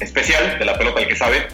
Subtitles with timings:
[0.00, 1.46] especial de la pelota el que sabe,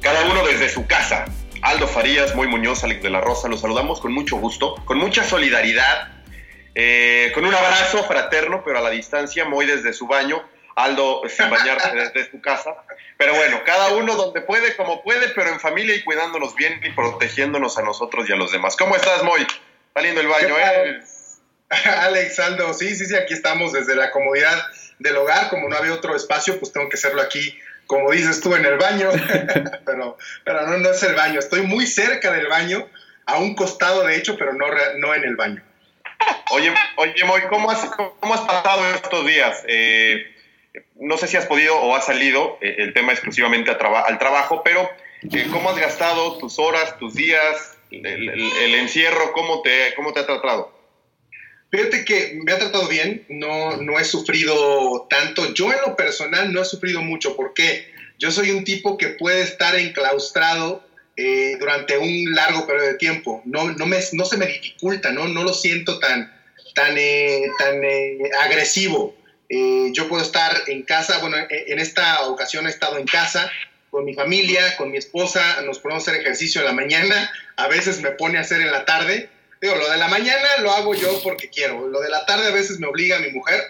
[0.00, 1.26] cada uno desde su casa.
[1.62, 5.24] Aldo Farías, Moy Muñoz, Alex de la Rosa, los saludamos con mucho gusto, con mucha
[5.24, 6.12] solidaridad,
[6.74, 10.42] eh, con un abrazo fraterno, pero a la distancia, Moy desde su baño,
[10.76, 12.76] Aldo sin bañarse desde su casa.
[13.16, 16.90] Pero bueno, cada uno donde puede, como puede, pero en familia y cuidándonos bien y
[16.90, 18.76] protegiéndonos a nosotros y a los demás.
[18.76, 19.44] ¿Cómo estás, Moy?
[19.92, 21.00] Saliendo del baño, ¿eh?
[22.00, 24.56] Alex, Aldo, sí, sí, sí, aquí estamos desde la comodidad
[24.98, 28.54] del hogar, como no había otro espacio, pues tengo que hacerlo aquí, como dices tú,
[28.54, 29.10] en el baño,
[29.84, 32.86] pero, pero no, no es el baño, estoy muy cerca del baño,
[33.26, 34.66] a un costado de hecho, pero no,
[34.98, 35.62] no en el baño.
[36.50, 37.84] Oye, oye, Moy, ¿cómo has,
[38.20, 39.64] cómo has pasado estos días?
[39.66, 40.24] Eh,
[40.96, 44.18] no sé si has podido o has salido eh, el tema exclusivamente a traba- al
[44.18, 44.88] trabajo, pero
[45.32, 49.32] eh, ¿cómo has gastado tus horas, tus días, el, el- el encierro?
[49.32, 50.77] ¿Cómo te, ¿Cómo te ha tratado?
[51.70, 55.52] Fíjate que me ha tratado bien, no, no he sufrido tanto.
[55.52, 57.36] Yo en lo personal no he sufrido mucho.
[57.36, 57.86] ¿Por qué?
[58.18, 60.82] Yo soy un tipo que puede estar enclaustrado
[61.16, 63.42] eh, durante un largo periodo de tiempo.
[63.44, 66.32] No, no, me, no se me dificulta, no, no lo siento tan,
[66.74, 69.14] tan, eh, tan eh, agresivo.
[69.50, 73.50] Eh, yo puedo estar en casa, bueno, en, en esta ocasión he estado en casa
[73.90, 77.68] con mi familia, con mi esposa, nos ponemos a hacer ejercicio en la mañana, a
[77.68, 79.30] veces me pone a hacer en la tarde.
[79.60, 82.52] Digo, lo de la mañana lo hago yo porque quiero, lo de la tarde a
[82.52, 83.60] veces me obliga mi mujer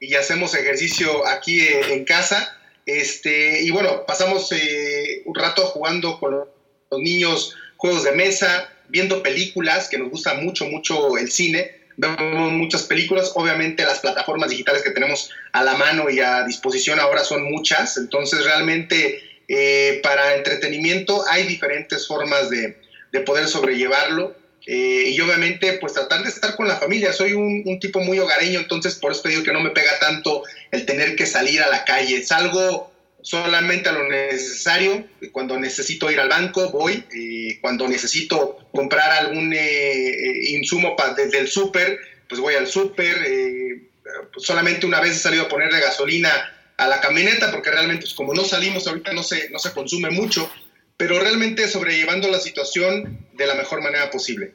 [0.00, 2.56] y hacemos ejercicio aquí eh, en casa.
[2.84, 9.22] Este, y bueno, pasamos eh, un rato jugando con los niños juegos de mesa, viendo
[9.22, 11.78] películas, que nos gusta mucho, mucho el cine.
[11.96, 17.00] Vemos muchas películas, obviamente las plataformas digitales que tenemos a la mano y a disposición
[17.00, 24.36] ahora son muchas, entonces realmente eh, para entretenimiento hay diferentes formas de, de poder sobrellevarlo.
[24.66, 27.12] Eh, y obviamente, pues tratar de estar con la familia.
[27.12, 30.42] Soy un, tipo muy hogareño, entonces por eso te digo que no me pega tanto
[30.70, 32.22] el tener que salir a la calle.
[32.24, 32.92] Salgo
[33.22, 35.06] solamente a lo necesario.
[35.32, 37.04] Cuando necesito ir al banco, voy.
[37.14, 41.98] Eh, cuando necesito comprar algún eh, insumo pa, desde el súper,
[42.28, 43.16] pues voy al súper.
[43.26, 43.88] Eh,
[44.36, 46.30] solamente una vez he salido a ponerle gasolina
[46.76, 50.10] a la camioneta, porque realmente, pues, como no salimos ahorita, no se, no se consume
[50.10, 50.50] mucho
[50.98, 54.52] pero realmente sobrellevando la situación de la mejor manera posible.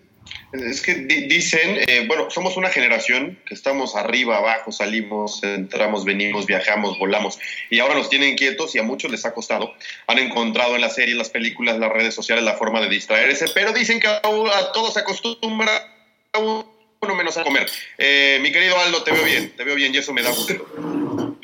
[0.53, 6.05] Es que di dicen, eh, bueno, somos una generación que estamos arriba, abajo, salimos, entramos,
[6.05, 7.39] venimos, viajamos, volamos,
[7.69, 9.73] y ahora nos tienen quietos y a muchos les ha costado.
[10.07, 13.73] Han encontrado en las series, las películas, las redes sociales la forma de distraerse, pero
[13.73, 15.71] dicen que a, a todos se acostumbra
[16.37, 17.69] uno menos a comer.
[17.97, 20.53] Eh, mi querido Aldo, te veo bien, te veo bien y eso me da gusto.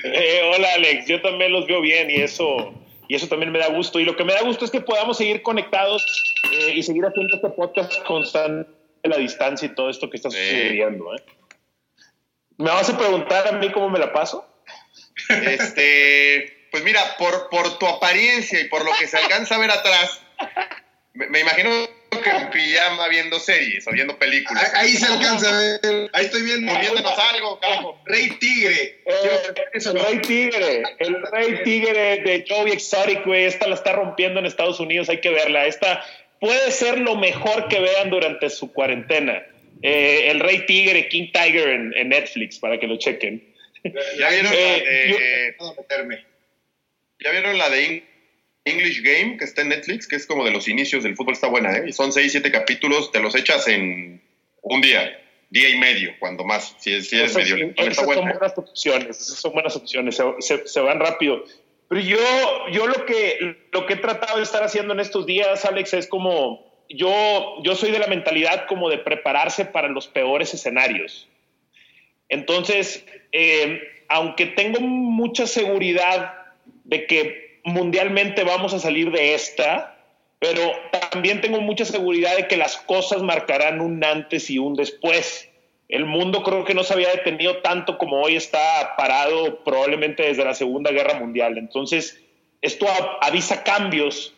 [0.03, 2.73] Eh, hola Alex, yo también los veo bien y eso
[3.09, 3.99] y eso también me da gusto.
[3.99, 6.05] Y lo que me da gusto es que podamos seguir conectados
[6.53, 8.69] eh, y seguir haciendo este podcast constante
[9.03, 11.15] la distancia y todo esto que está sucediendo.
[11.15, 11.23] ¿eh?
[12.57, 14.45] ¿Me vas a preguntar a mí cómo me la paso?
[15.29, 19.71] Este, pues mira, por, por tu apariencia y por lo que se alcanza a ver
[19.71, 20.21] atrás,
[21.13, 21.69] me, me imagino
[22.09, 24.73] que en pijama viendo series o viendo películas.
[24.73, 26.09] Ahí, ahí se alcanza a ver.
[26.13, 26.71] Ahí estoy viendo.
[26.73, 28.01] Poniéndonos algo, carajo.
[28.05, 29.01] Rey Tigre.
[29.05, 29.29] Eh,
[29.73, 34.45] el Rey Tigre, el Rey Tigre de Joey Exotic, güey, esta la está rompiendo en
[34.45, 35.65] Estados Unidos, hay que verla.
[35.65, 36.03] Esta
[36.39, 39.43] puede ser lo mejor que vean durante su cuarentena.
[39.81, 43.47] Eh, el Rey Tigre, King Tiger en, en Netflix, para que lo chequen.
[43.83, 46.25] ¿Ya vieron, Eh, la de, yo- Puedo meterme.
[47.23, 48.08] ¿Ya vieron la de In-
[48.65, 50.07] English Game que está en Netflix?
[50.07, 51.91] Que es como de los inicios del fútbol, está buena, ¿eh?
[51.93, 54.21] Son seis, siete capítulos, te los echas en
[54.61, 55.19] un día,
[55.49, 57.81] día y medio, cuando más, si, si eres Esas, medio lento.
[57.81, 58.21] Está son buena.
[58.31, 58.33] ¿eh?
[58.37, 61.43] buenas opciones, son buenas opciones, se, se- se van rápido.
[61.87, 62.17] Pero yo,
[62.71, 66.07] yo lo, que, lo que he tratado de estar haciendo en estos días, Alex, es
[66.07, 71.27] como, yo, yo soy de la mentalidad como de prepararse para los peores escenarios.
[72.27, 76.35] Entonces, eh, aunque tengo mucha seguridad
[76.83, 79.97] de que mundialmente vamos a salir de esta,
[80.39, 80.71] pero
[81.11, 85.49] también tengo mucha seguridad de que las cosas marcarán un antes y un después.
[85.87, 90.45] El mundo creo que no se había detenido tanto como hoy está parado probablemente desde
[90.45, 91.57] la Segunda Guerra Mundial.
[91.57, 92.21] Entonces,
[92.61, 92.87] esto
[93.21, 94.33] avisa cambios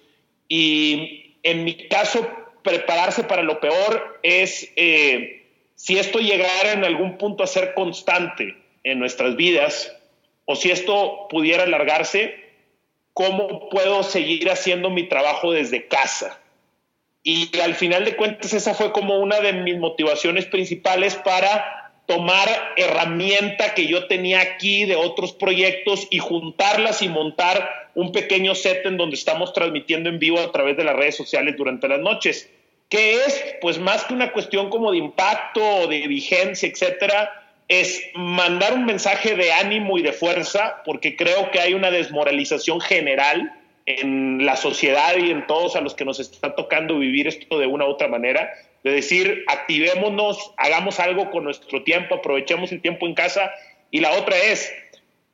[0.48, 2.28] y en mi caso,
[2.64, 8.56] prepararse para lo peor es, eh, si esto llegara en algún punto a ser constante
[8.84, 9.96] en nuestras vidas,
[10.46, 12.51] o si esto pudiera alargarse,
[13.14, 16.40] ¿cómo puedo seguir haciendo mi trabajo desde casa?
[17.24, 22.50] Y al final de cuentas esa fue como una de mis motivaciones principales para tomar
[22.78, 28.86] herramienta que yo tenía aquí de otros proyectos y juntarlas y montar un pequeño set
[28.86, 32.50] en donde estamos transmitiendo en vivo a través de las redes sociales durante las noches,
[32.90, 37.41] que es pues más que una cuestión como de impacto o de vigencia, etcétera,
[37.72, 42.82] es mandar un mensaje de ánimo y de fuerza, porque creo que hay una desmoralización
[42.82, 43.54] general
[43.86, 47.68] en la sociedad y en todos a los que nos está tocando vivir esto de
[47.68, 48.52] una u otra manera,
[48.84, 53.50] de decir, activémonos, hagamos algo con nuestro tiempo, aprovechemos el tiempo en casa.
[53.90, 54.70] Y la otra es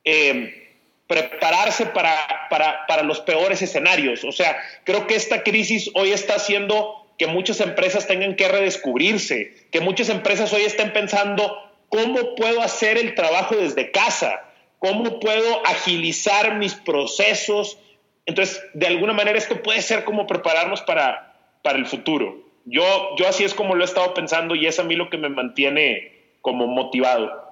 [0.03, 2.19] eh, prepararse para,
[2.51, 4.23] para, para los peores escenarios.
[4.23, 9.55] O sea, creo que esta crisis hoy está haciendo que muchas empresas tengan que redescubrirse,
[9.71, 14.43] que muchas empresas hoy estén pensando cómo puedo hacer el trabajo desde casa,
[14.79, 17.77] cómo puedo agilizar mis procesos.
[18.25, 22.47] Entonces, de alguna manera esto puede ser como prepararnos para, para el futuro.
[22.65, 25.17] Yo, yo así es como lo he estado pensando y es a mí lo que
[25.17, 26.11] me mantiene
[26.41, 27.47] como motivado.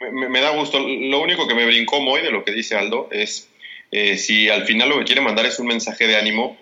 [0.00, 0.78] Me, da gusto.
[0.78, 3.50] Lo único que me brincó muy de lo que dice Aldo es
[3.90, 6.56] eh, si al final lo que quiere mandar es un mensaje de ánimo,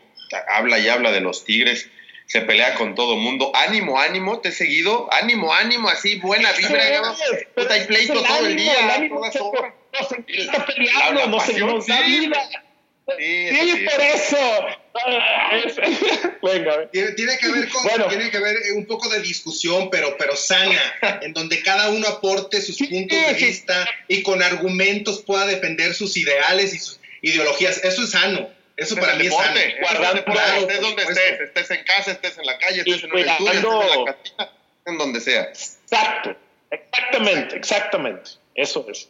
[0.48, 1.88] habla y habla de los Tigres,
[2.28, 3.50] se pelea con todo mundo.
[3.54, 5.08] Ánimo, ánimo, te he seguido.
[5.12, 7.00] Ánimo, ánimo, así, buena vibra.
[7.02, 7.16] ¿no?
[7.56, 8.78] Puta, hay pleito todo el día.
[8.84, 9.72] el ánimo todas se- horas.
[9.92, 12.18] nos está La- peleando, la nos, pasión, nos da sí.
[12.20, 12.48] vida.
[13.18, 13.86] Sí, Sí, eso sí.
[13.86, 14.36] por eso.
[15.64, 15.76] Es-
[16.42, 16.90] Venga.
[16.90, 18.06] Tiene, tiene que ver con, Bueno.
[18.08, 20.78] tiene que ver eh, un poco de discusión, pero, pero sana,
[21.22, 23.44] en donde cada uno aporte sus puntos de sí.
[23.46, 27.82] vista y con argumentos pueda defender sus ideales y sus ideologías.
[27.82, 28.50] Eso es sano.
[28.78, 32.46] Eso para mí es deporte, Guardando- deporte, estés donde estés, estés en casa, estés en
[32.46, 34.52] la calle, estés en un estudio, estés en la cantina,
[34.86, 35.42] en donde sea.
[35.42, 36.36] Exacto,
[36.70, 38.30] exactamente, exactamente.
[38.54, 39.08] Eso es.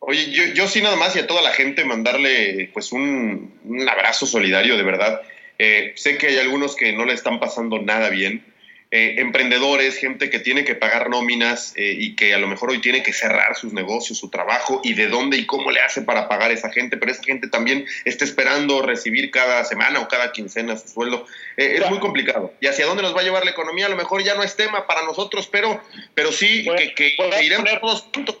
[0.00, 3.88] Oye, yo, yo sí nada más y a toda la gente mandarle pues un, un
[3.88, 5.22] abrazo solidario, de verdad.
[5.58, 8.44] Eh, sé que hay algunos que no le están pasando nada bien.
[8.90, 12.80] Eh, emprendedores, gente que tiene que pagar nóminas eh, y que a lo mejor hoy
[12.80, 16.26] tiene que cerrar sus negocios, su trabajo y de dónde y cómo le hace para
[16.26, 20.32] pagar a esa gente, pero esa gente también está esperando recibir cada semana o cada
[20.32, 21.26] quincena su sueldo.
[21.58, 22.54] Eh, es muy complicado.
[22.62, 23.84] ¿Y hacia dónde nos va a llevar la economía?
[23.84, 25.82] A lo mejor ya no es tema para nosotros, pero,
[26.14, 28.38] pero sí que, que- poner- todos juntos.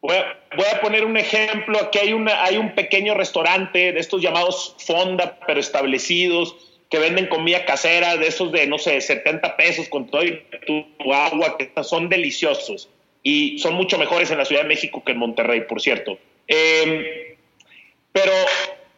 [0.00, 1.78] Voy a, voy a poner un ejemplo.
[1.78, 6.56] Aquí hay, una, hay un pequeño restaurante de estos llamados fonda, pero establecidos,
[6.88, 11.12] que venden comida casera, de esos de, no sé, 70 pesos con todo y tu,
[11.12, 12.88] agua, que son deliciosos.
[13.22, 16.18] Y son mucho mejores en la Ciudad de México que en Monterrey, por cierto.
[16.46, 17.36] Eh,
[18.12, 18.32] pero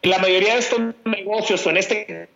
[0.03, 2.29] la mayoría de estos negocios, o en este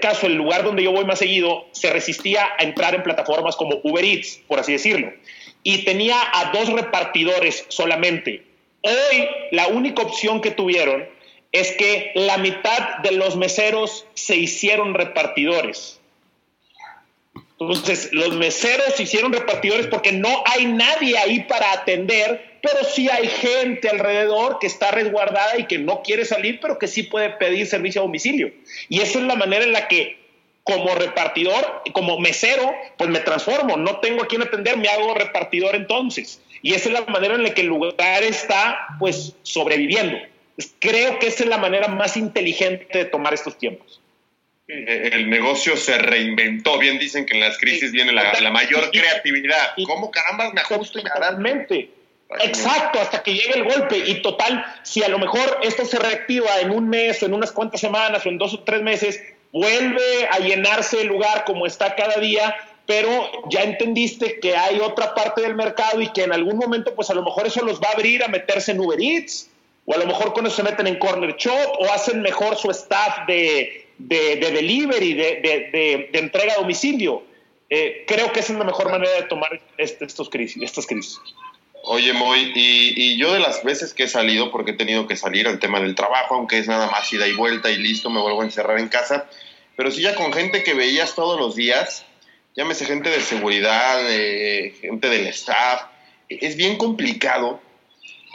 [0.00, 3.80] caso el lugar donde yo voy más seguido, se resistía a entrar en plataformas como
[3.82, 5.12] Uber Eats, por así decirlo.
[5.64, 8.44] Y tenía a dos repartidores solamente.
[8.82, 11.06] Hoy la única opción que tuvieron
[11.52, 16.00] es que la mitad de los meseros se hicieron repartidores.
[17.60, 23.08] Entonces, los meseros se hicieron repartidores porque no hay nadie ahí para atender, pero sí
[23.08, 27.30] hay gente alrededor que está resguardada y que no quiere salir, pero que sí puede
[27.30, 28.52] pedir servicio a domicilio.
[28.88, 30.18] Y esa es la manera en la que,
[30.64, 33.76] como repartidor, como mesero, pues me transformo.
[33.76, 36.40] No tengo a quién atender, me hago repartidor entonces.
[36.62, 40.18] Y esa es la manera en la que el lugar está, pues, sobreviviendo.
[40.78, 44.00] Creo que esa es la manera más inteligente de tomar estos tiempos.
[44.68, 46.78] El negocio se reinventó.
[46.78, 49.74] Bien dicen que en las crisis viene la, mayor creatividad.
[49.86, 51.90] ¿Cómo carambas me ajusto y Totalmente.
[52.40, 53.98] Exacto, hasta que llegue el golpe.
[53.98, 57.52] Y total, si a lo mejor esto se reactiva en un mes o en unas
[57.52, 59.20] cuantas semanas o en dos o tres meses,
[59.52, 62.56] vuelve a llenarse el lugar como está cada día,
[62.86, 67.10] pero ya entendiste que hay otra parte del mercado y que en algún momento, pues
[67.10, 69.50] a lo mejor eso los va a abrir a meterse en Uber Eats,
[69.92, 73.26] o a lo mejor cuando se meten en Corner Shop, o hacen mejor su staff
[73.26, 77.22] de, de, delivery, de, de, entrega a domicilio.
[77.68, 81.18] Eh, creo que esa es la mejor manera de tomar este, estos crisis, estas crisis.
[81.84, 85.46] Oye, Moy, y, yo de las veces que he salido, porque he tenido que salir
[85.46, 88.42] al tema del trabajo, aunque es nada más ida y vuelta y listo, me vuelvo
[88.42, 89.28] a encerrar en casa,
[89.76, 92.06] pero sí ya con gente que veías todos los días,
[92.54, 93.98] llámese gente de seguridad,
[94.80, 95.82] gente del staff,
[96.28, 97.60] es bien complicado,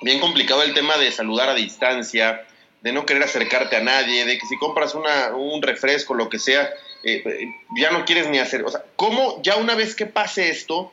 [0.01, 2.46] bien complicado el tema de saludar a distancia,
[2.82, 6.39] de no querer acercarte a nadie, de que si compras una, un refresco, lo que
[6.39, 6.70] sea,
[7.04, 7.24] eh,
[7.75, 10.92] ya no quieres ni hacer, o sea, ¿cómo ya una vez que pase esto,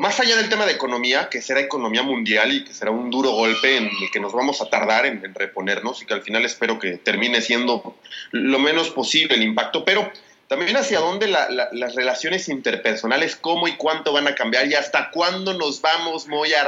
[0.00, 3.32] más allá del tema de economía, que será economía mundial y que será un duro
[3.32, 6.78] golpe en el que nos vamos a tardar en, reponernos y que al final espero
[6.78, 7.98] que termine siendo
[8.30, 10.10] lo menos posible el impacto, pero
[10.48, 15.52] también hacia dónde las relaciones interpersonales, cómo y cuánto van a cambiar y hasta cuándo
[15.52, 16.62] nos vamos voy a,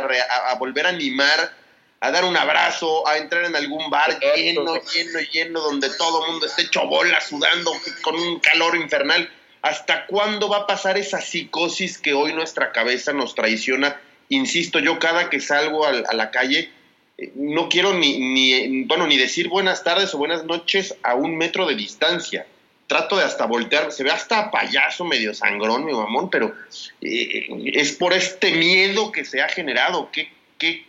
[0.50, 1.61] a, volver a animar
[2.02, 6.32] a dar un abrazo, a entrar en algún bar lleno, lleno, lleno, donde todo el
[6.32, 9.30] mundo esté hecho bola, sudando con un calor infernal
[9.62, 14.00] ¿Hasta cuándo va a pasar esa psicosis que hoy nuestra cabeza nos traiciona?
[14.28, 16.68] Insisto, yo cada que salgo a, la calle
[17.16, 21.36] eh, no quiero ni, ni, bueno, ni decir buenas tardes o buenas noches a un
[21.36, 22.44] metro de distancia.
[22.88, 26.52] Trato de hasta voltear, se ve hasta payaso medio sangrón, mi mamón, pero
[27.00, 30.10] eh, es por este miedo que se ha generado.
[30.10, 30.28] ¿Qué,
[30.58, 30.84] qué,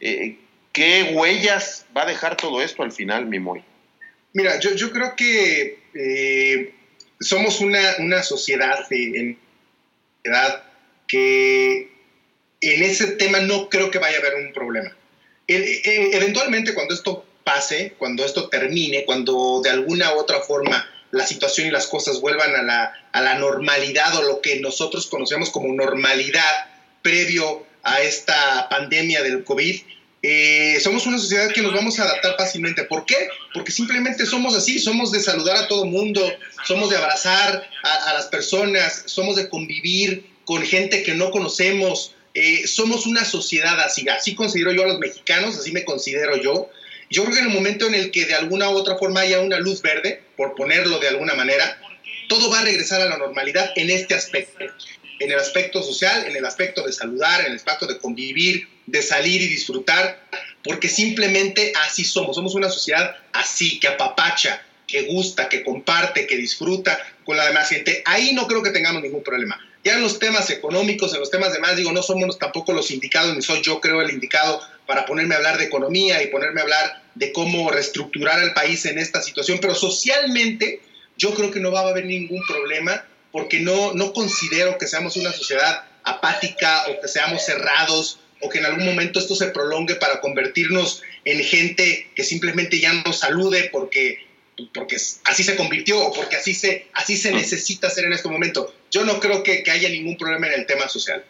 [0.00, 0.38] eh,
[0.72, 3.62] ¿Qué huellas va a dejar todo esto al final, mi Moy?
[4.32, 6.72] Mira, yo, yo creo que
[7.18, 9.38] somos una, una sociedad en
[10.24, 10.62] edad
[11.08, 11.90] que
[12.60, 14.96] en ese tema no creo que vaya a haber un problema.
[15.46, 21.66] eventualmente cuando esto pase, cuando esto termine, cuando de alguna u otra forma la situación
[21.66, 25.72] y las cosas vuelvan a la, a la normalidad o lo que nosotros conocemos como
[25.74, 26.70] normalidad
[27.02, 29.80] previo a esta pandemia del COVID,
[30.22, 32.84] eh, somos una sociedad que nos vamos a adaptar fácilmente.
[32.84, 33.16] ¿Por qué?
[33.54, 36.20] Porque simplemente somos así, somos de saludar a todo mundo,
[36.66, 42.66] somos de abrazar a, las personas, somos de convivir con gente que no conocemos, eh,
[42.66, 46.68] somos una sociedad así, así considero yo a los mexicanos, así me considero yo.
[47.08, 49.40] Yo creo que en el momento en el que de alguna u otra forma haya
[49.40, 51.80] una luz verde, por ponerlo de alguna manera,
[52.28, 54.66] todo va a regresar a la normalidad en este aspecto
[55.20, 59.02] en el aspecto social, en el aspecto de saludar, en el aspecto de convivir, de
[59.02, 60.26] salir y disfrutar,
[60.64, 62.34] porque simplemente así somos.
[62.34, 67.68] Somos una sociedad así, que apapacha, que gusta, que comparte, que disfruta con la demás
[67.68, 68.02] gente.
[68.06, 69.60] Ahí no creo que tengamos ningún problema.
[69.84, 73.34] Ya en los temas económicos, en los temas demás, digo, no somos tampoco los indicados,
[73.36, 76.64] ni soy yo creo el indicado para ponerme a hablar de economía y ponerme a
[76.64, 80.80] hablar de cómo reestructurar el país en esta situación, pero socialmente
[81.16, 85.16] yo creo que no va a haber ningún problema porque no, no considero que seamos
[85.16, 89.96] una sociedad apática o que seamos cerrados o que en algún momento esto se prolongue
[89.96, 94.26] para convertirnos en gente que simplemente ya no salude porque,
[94.72, 98.74] porque así se convirtió o porque así se, así se necesita hacer en este momento.
[98.90, 101.24] Yo no creo que, que haya ningún problema en el tema social.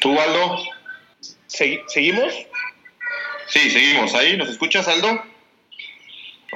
[0.00, 0.62] ¿Tú, Aldo?
[1.46, 2.32] ¿Seguimos?
[3.48, 4.14] Sí, seguimos.
[4.14, 4.36] ¿Ahí?
[4.36, 5.24] ¿Nos escuchas, Aldo?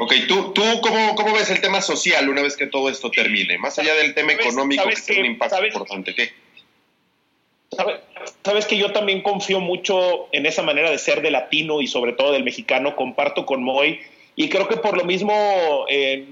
[0.02, 3.58] Ok, ¿tú, tú cómo, cómo, ves el tema social una vez que todo esto termine?
[3.58, 6.30] Más allá del tema económico, que tiene un impacto importante, ¿qué?
[8.42, 12.14] Sabes, que yo también confío mucho en esa manera de ser de latino y sobre
[12.14, 14.00] todo del mexicano, comparto con Moy,
[14.36, 16.28] y creo que por lo mismo eh,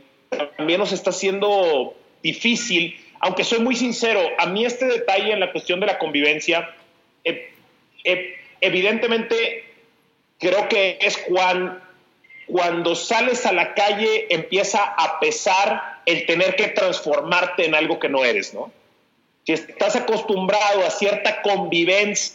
[0.56, 5.52] también nos está haciendo difícil, aunque soy muy sincero, a mí este detalle en la
[5.52, 6.74] cuestión de la convivencia,
[7.22, 7.52] eh,
[8.04, 9.64] eh, evidentemente
[10.38, 11.87] creo que es cuando
[12.48, 18.08] cuando sales a la calle empieza a pesar el tener que transformarte en algo que
[18.08, 18.72] no eres, ¿no?
[19.44, 22.34] Si estás acostumbrado a cierta convivencia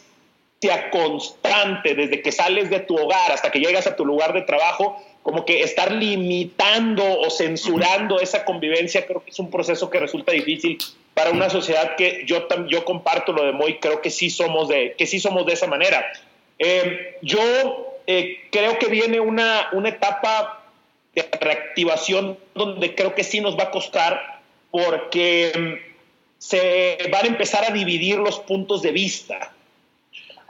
[0.91, 5.01] constante desde que sales de tu hogar hasta que llegas a tu lugar de trabajo,
[5.21, 10.31] como que estar limitando o censurando esa convivencia creo que es un proceso que resulta
[10.31, 10.77] difícil
[11.13, 14.95] para una sociedad que yo, yo comparto lo de Moy, creo que sí somos de,
[14.97, 16.05] que sí somos de esa manera.
[16.59, 20.63] Eh, yo eh, creo que viene una, una etapa
[21.13, 24.41] de reactivación donde creo que sí nos va a costar
[24.71, 25.93] porque mm,
[26.39, 29.53] se van a empezar a dividir los puntos de vista.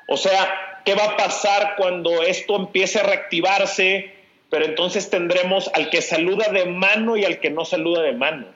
[0.07, 4.13] O sea, qué va a pasar cuando esto empiece a reactivarse,
[4.49, 8.47] pero entonces tendremos al que saluda de mano y al que no saluda de mano.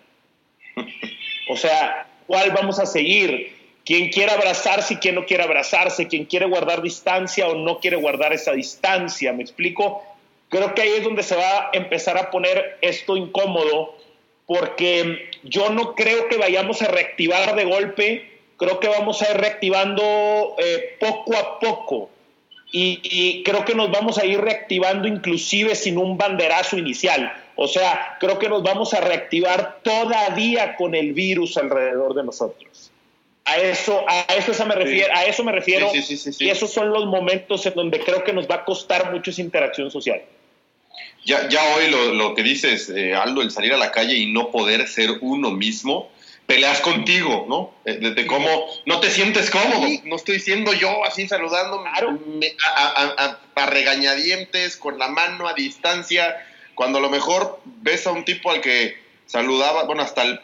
[1.50, 3.57] O sea, ¿cuál vamos a seguir?
[3.88, 6.10] ¿Quién quiere abrazarse y quién no quiere abrazarse?
[6.10, 9.32] ¿Quién quiere guardar distancia o no quiere guardar esa distancia?
[9.32, 10.04] ¿Me explico?
[10.50, 13.96] Creo que ahí es donde se va a empezar a poner esto incómodo,
[14.46, 19.38] porque yo no creo que vayamos a reactivar de golpe, creo que vamos a ir
[19.38, 20.04] reactivando
[20.58, 22.10] eh, poco a poco.
[22.70, 27.32] Y, creo que nos vamos a ir reactivando inclusive sin un banderazo inicial.
[27.56, 32.92] O sea, creo que nos vamos a reactivar todavía con el virus alrededor de nosotros.
[33.50, 35.90] A eso, a eso, me refiero, a eso me refiero.
[35.94, 39.42] y esos son los momentos en donde creo que nos va a costar mucho esa
[39.42, 40.22] interacción social.
[41.26, 44.32] Ya, ya hoy lo, lo que dices, eh, Aldo, el salir a la calle y
[44.32, 46.10] no poder ser uno mismo,
[46.48, 47.74] peleas contigo, ¿no?
[47.84, 48.50] De, cómo
[48.86, 49.88] no te sientes cómodo.
[50.06, 56.38] No estoy siendo yo así saludando a, a, regañadientes, con la mano a distancia,
[56.74, 60.42] cuando a lo mejor ves a un tipo al que saludaba, bueno, hasta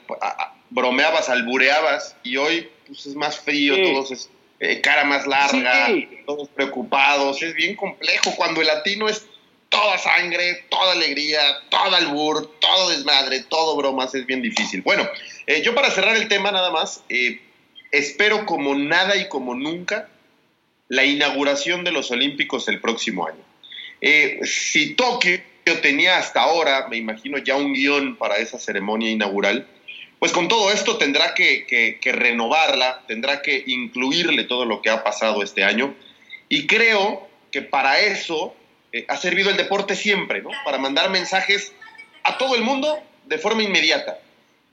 [0.70, 5.90] bromeabas, albureabas, y hoy pues, es más frío, todos es eh, cara más larga,
[6.26, 8.34] todos preocupados, es bien complejo.
[8.36, 9.26] Cuando el latino es
[9.68, 14.82] toda sangre, toda alegría, todo albur, todo desmadre, todo bromas, es bien difícil.
[14.82, 15.08] Bueno,
[15.48, 17.42] eh, yo para cerrar el tema nada más, eh,
[17.92, 20.08] espero como nada y como nunca
[20.88, 23.44] la inauguración de los Olímpicos el próximo año.
[24.44, 25.42] Si Tokio
[25.82, 29.68] tenía hasta ahora, me imagino ya un guion para esa ceremonia inaugural,
[30.24, 35.44] pues con todo esto tendrá que renovarla, tendrá que incluirle todo lo que ha pasado
[35.44, 35.94] este año.
[36.48, 38.56] Y creo que para eso
[38.94, 40.52] eh, ha servido el deporte siempre, ¿no?
[40.64, 41.74] Para mandar mensajes
[42.24, 44.18] a todo el mundo de forma inmediata.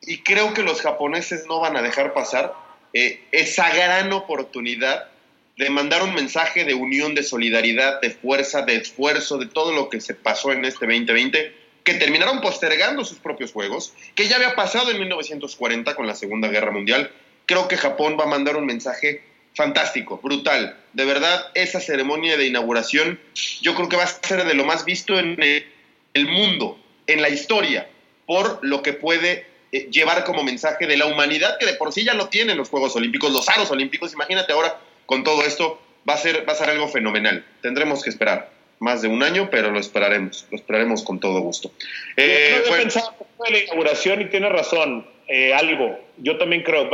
[0.02, 2.54] Y creo que los japoneses no van a dejar pasar
[2.92, 5.09] eh, esa gran oportunidad
[5.57, 9.88] de mandar un mensaje de unión, de solidaridad, de fuerza, de esfuerzo, de todo lo
[9.88, 14.54] que se pasó en este 2020, que terminaron postergando sus propios juegos, que ya había
[14.54, 17.11] pasado en 1940 con la Segunda Guerra Mundial.
[17.47, 19.23] Creo que Japón va a mandar un mensaje
[19.54, 20.76] fantástico, brutal.
[20.93, 23.21] De verdad, esa ceremonia de inauguración
[23.61, 27.28] yo creo que va a ser de lo más visto en el mundo, en la
[27.28, 27.89] historia,
[28.26, 32.04] por lo que puede eh, llevar como mensaje de la humanidad, que de por sí
[32.04, 34.13] ya lo tienen los Juegos Olímpicos, los aros olímpicos.
[34.13, 37.45] Imagínate ahora con todo esto, va a ser, va a ser algo fenomenal.
[37.63, 41.71] Tendremos que esperar más de un año, pero lo esperaremos, lo esperaremos con todo gusto.
[42.16, 43.14] Eh, yo pensado
[43.47, 46.00] en la inauguración y tiene razón, eh, algo.
[46.16, 46.90] Yo también creo,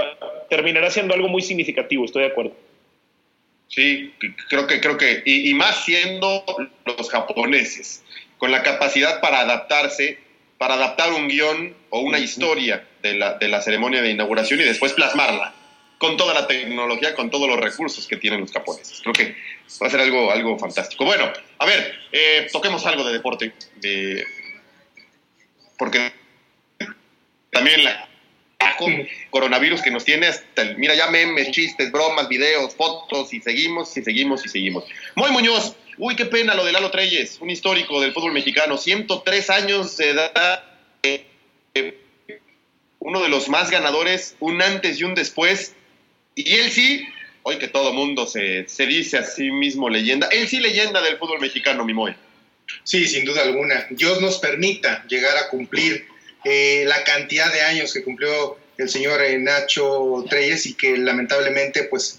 [0.50, 2.52] terminará siendo algo muy significativo, estoy de acuerdo.
[3.68, 4.12] Sí,
[4.48, 6.44] creo que, creo que, y, más siendo
[6.84, 8.04] los japoneses,
[8.38, 10.18] con la capacidad para adaptarse,
[10.58, 14.64] para adaptar un guion o una historia de la, de la ceremonia de inauguración y
[14.64, 15.55] después plasmarla
[15.98, 19.00] con toda la tecnología, con todos los recursos que tienen los japoneses.
[19.00, 19.36] Creo que
[19.82, 21.04] va a ser algo, algo fantástico.
[21.04, 23.52] Bueno, a ver, eh, toquemos algo de deporte,
[25.78, 26.12] porque
[27.50, 28.06] también la
[29.30, 33.96] coronavirus que nos tiene hasta el, mira ya memes, chistes, bromas, videos, fotos y seguimos
[33.96, 34.84] y seguimos y seguimos.
[35.14, 39.50] Muy Muñoz, uy, qué pena lo de Lalo Treyes, un histórico del fútbol mexicano, 103
[39.50, 40.64] años de edad,
[41.02, 41.26] eh,
[42.98, 45.74] uno de los más ganadores, un antes y un después,
[46.36, 47.08] y él sí,
[47.42, 51.40] hoy que todo mundo se, dice a sí mismo leyenda, él sí leyenda del fútbol
[51.40, 52.14] mexicano, mi Moy.
[52.84, 53.86] Sí, sin duda alguna.
[53.90, 56.06] Dios nos permita llegar a cumplir
[56.44, 61.84] eh, la cantidad de años que cumplió el señor eh, Nacho Treyes y que lamentablemente
[61.84, 62.18] pues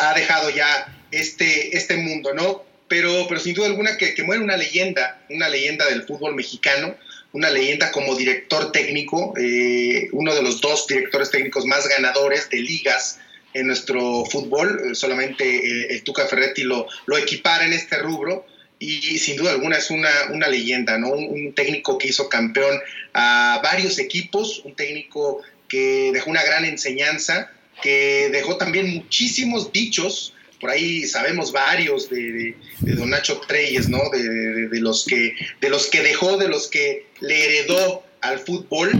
[0.00, 2.64] ha dejado ya este, este mundo, ¿no?
[2.88, 6.96] Pero, pero sin duda alguna que, que muere una leyenda, una leyenda del fútbol mexicano,
[7.32, 12.60] una leyenda como director técnico, eh, uno de los dos directores técnicos más ganadores de
[12.60, 13.20] ligas
[13.54, 18.46] en nuestro fútbol, solamente el Tuca Ferretti lo, equipara en este rubro
[18.78, 21.10] y sin duda alguna es una, una leyenda, ¿no?
[21.10, 22.78] Un, técnico que hizo campeón
[23.12, 27.50] a varios equipos, un técnico que dejó una gran enseñanza,
[27.82, 34.00] que dejó también muchísimos dichos, por ahí sabemos varios de, Don Nacho Treyes, ¿no?
[34.10, 38.90] De, de, los que, de los que dejó, de los que le heredó al fútbol.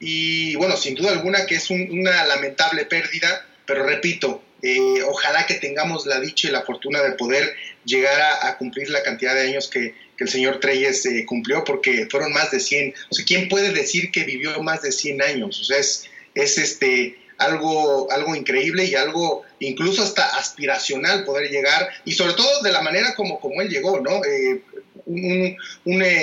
[0.00, 5.54] Y bueno, sin duda alguna que es una lamentable pérdida, pero repito, eh, ojalá que
[5.54, 7.54] tengamos la dicha y la fortuna de poder
[7.86, 12.32] llegar a, cumplir la cantidad de años que, el señor Treyes eh, cumplió, porque fueron
[12.32, 12.94] más de 100.
[13.10, 15.60] O sea, ¿quién puede decir que vivió más de 100 años?
[15.60, 21.88] O sea, es, es este, algo, algo increíble y algo incluso hasta aspiracional poder llegar,
[22.04, 24.22] y sobre todo de la manera como, como él llegó, ¿no?
[24.24, 24.62] Eh,
[25.06, 25.56] un,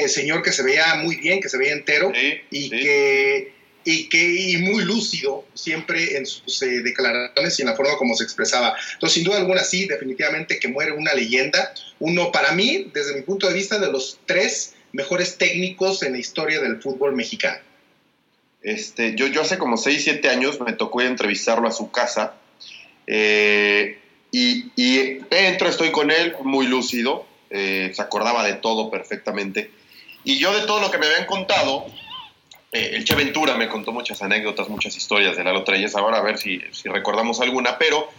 [0.07, 2.13] señor que se veía muy bien, que se veía entero
[2.51, 3.58] y, Que,
[3.91, 8.15] y, que, y muy lúcido siempre en sus eh, declaraciones y en la forma como
[8.15, 8.75] se expresaba.
[8.93, 11.73] Entonces, sin duda alguna, sí, definitivamente que muere una leyenda.
[11.99, 16.19] Uno, para mí, desde mi punto de vista, de los tres mejores técnicos en la
[16.19, 17.59] historia del fútbol mexicano.
[18.61, 22.35] Este, yo, yo hace como 6, 7 años me tocó entrevistarlo a su casa
[23.07, 23.97] eh,
[24.31, 29.71] y, y, entro, estoy con él, muy lúcido, eh, se acordaba de todo perfectamente.
[30.23, 31.87] Y yo de todo lo que me habían contado,
[32.71, 36.21] eh, el Che Ventura me contó muchas anécdotas, muchas historias de Lalo Treyes, ahora a
[36.21, 38.09] ver si, recordamos alguna, pero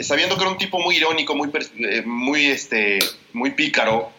[0.00, 1.50] sabiendo que era un tipo muy irónico, muy,
[2.04, 2.98] muy, este,
[3.32, 4.12] muy pícaro,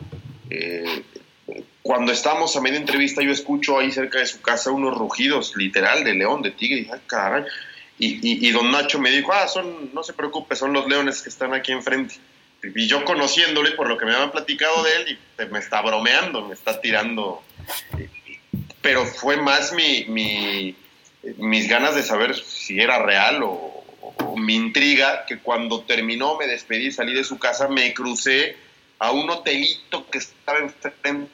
[1.88, 6.04] cuando estamos a media entrevista yo escucho ahí cerca de su casa unos rugidos, literal,
[6.04, 7.46] de león, de tigre, y, ay, caray.
[7.98, 11.54] Y, don Nacho me dijo, ah, son, no se preocupe, son los leones que están
[11.54, 12.16] aquí enfrente.
[12.62, 16.46] Y yo conociéndole por lo que me habían platicado de él, y me está bromeando,
[16.46, 17.42] me está tirando.
[18.88, 20.74] Pero fue más mi, mi
[21.36, 26.48] mis ganas de saber si era real o, o, mi intriga, que cuando terminó, me
[26.48, 28.56] despedí, salí de su casa, me crucé
[28.98, 31.30] a un hotelito que estaba enfrente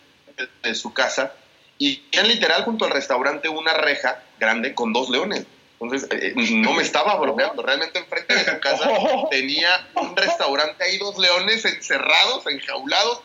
[0.64, 1.36] de su casa
[1.78, 5.46] y en literal junto al restaurante una reja grande con dos leones.
[5.80, 7.62] Entonces, eh, no me estaba bromeando.
[7.62, 8.90] Realmente enfrente de su casa
[9.30, 13.22] tenía un restaurante ahí, dos leones encerrados, enjaulados.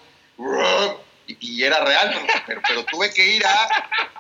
[1.27, 2.15] Y, era real,
[2.47, 3.69] pero, pero, tuve que ir a,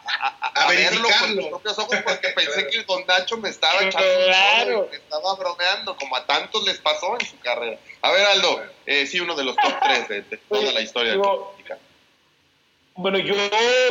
[0.08, 4.88] a, verlo con mis propios ojos porque pensé que el don Nacho me estaba echando
[4.90, 7.78] me estaba bromeando, como a tantos les pasó en su carrera.
[8.02, 11.22] A ver, Aldo, eh, sí, uno de los top tres de, toda la historia del
[12.98, 13.36] bueno, yo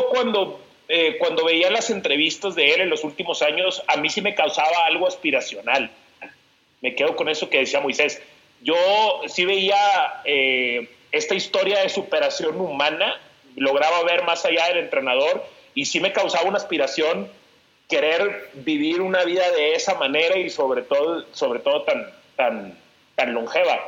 [0.10, 4.20] cuando, eh, cuando veía las entrevistas de él en los últimos años, a mí sí
[4.20, 5.90] me causaba algo aspiracional.
[6.82, 8.22] Me quedo con eso que decía Moisés.
[8.60, 8.76] Yo
[9.30, 13.18] sí veía eh, esta historia de superación humana,
[13.56, 15.42] lograba ver más allá del entrenador
[15.78, 17.30] y sí me causaba una aspiración
[17.88, 22.76] querer vivir una vida de esa manera y sobre todo, sobre todo tan, tan,
[23.14, 23.88] tan longeva.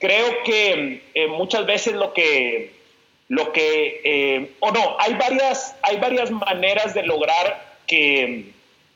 [0.00, 2.76] Creo que eh, muchas veces lo que
[3.28, 8.46] lo que, eh, o no, hay varias, hay varias maneras de lograr que,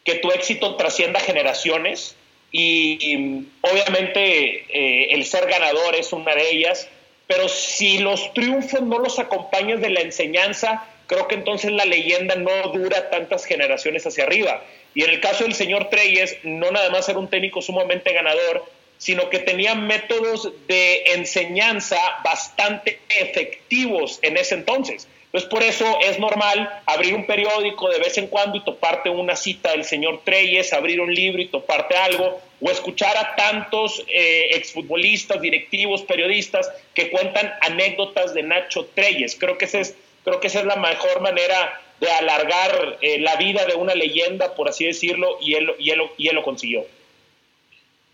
[0.04, 2.16] que tu éxito trascienda generaciones
[2.50, 6.88] y, obviamente eh, el ser ganador es una de ellas,
[7.28, 12.34] pero si los triunfos no los acompañas de la enseñanza, creo que entonces la leyenda
[12.34, 14.62] no dura tantas generaciones hacia arriba.
[14.94, 18.64] Y en el caso del señor Treyes, no nada más era un técnico sumamente ganador,
[18.98, 25.08] sino que tenían métodos de enseñanza bastante efectivos en ese entonces.
[25.32, 29.34] Entonces, por eso es normal abrir un periódico de vez en cuando y toparte una
[29.34, 34.48] cita del señor Treyes, abrir un libro y toparte algo, o escuchar a tantos eh,
[34.50, 39.34] exfutbolistas, directivos, periodistas que cuentan anécdotas de Nacho Treyes.
[39.34, 43.36] Creo que, ese es, creo que esa es la mejor manera de alargar eh, la
[43.36, 46.84] vida de una leyenda, por así decirlo, y él, y él, y él lo consiguió.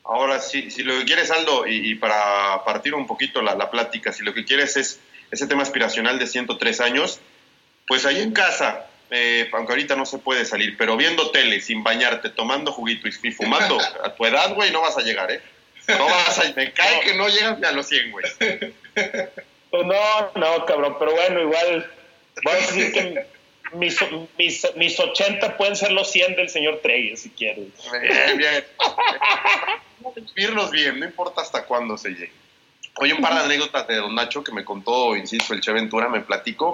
[0.05, 4.13] Ahora, si, si lo que quieres, Aldo, y, para partir un poquito la, la, plática,
[4.13, 7.21] si lo que quieres es ese tema aspiracional de 103 años,
[7.87, 11.83] pues ahí en casa, eh, aunque ahorita no se puede salir, pero viendo tele, sin
[11.83, 15.43] bañarte, tomando juguito y, fumando, a tu edad, güey, no vas a llegar, ¿eh?
[15.89, 18.25] No vas a, me cae que no llegas ni a los 100, güey.
[19.71, 21.91] Pues no, no, cabrón, pero bueno, igual,
[22.43, 23.27] voy a decir que
[23.75, 23.99] mis,
[24.39, 27.67] mis, mis 80 pueden ser los 100 del señor Treyes, si quieres.
[28.01, 28.65] Bien, bien.
[30.35, 32.33] vivirnos bien, no importa hasta cuándo se llegue.
[32.97, 36.09] Oye, un par de anécdotas de Don Nacho que me contó, insisto, el Che Ventura,
[36.09, 36.73] me platicó,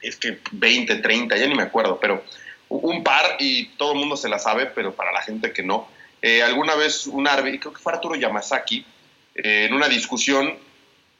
[0.00, 2.24] es que 20, 30, ya ni me acuerdo, pero
[2.68, 5.88] un par y todo el mundo se la sabe, pero para la gente que no.
[6.22, 8.84] Eh, alguna vez un árbitro, creo que fue Arturo Yamazaki,
[9.34, 10.58] eh, en una discusión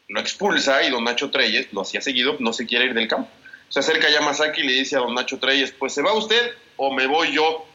[0.09, 3.31] lo expulsa y Don Nacho Treyes, lo hacía seguido, no se quiere ir del campo.
[3.69, 6.93] Se acerca Yamazaki y le dice a Don Nacho Treyes, pues se va usted o
[6.93, 7.67] me voy yo.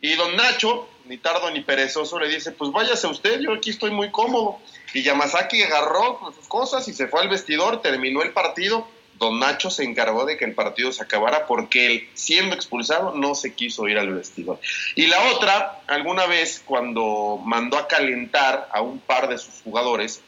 [0.00, 3.90] Y Don Nacho ni tardo ni perezoso, le dice, pues váyase usted, yo aquí estoy
[3.90, 4.58] muy cómodo.
[4.94, 8.86] Y Yamazaki agarró sus cosas y se fue al vestidor, terminó el partido.
[9.18, 13.34] Don Nacho se encargó de que el partido se acabara porque él, siendo expulsado, no
[13.34, 14.58] se quiso ir al vestidor.
[14.96, 20.22] Y la otra, alguna vez cuando mandó a calentar a un par de sus jugadores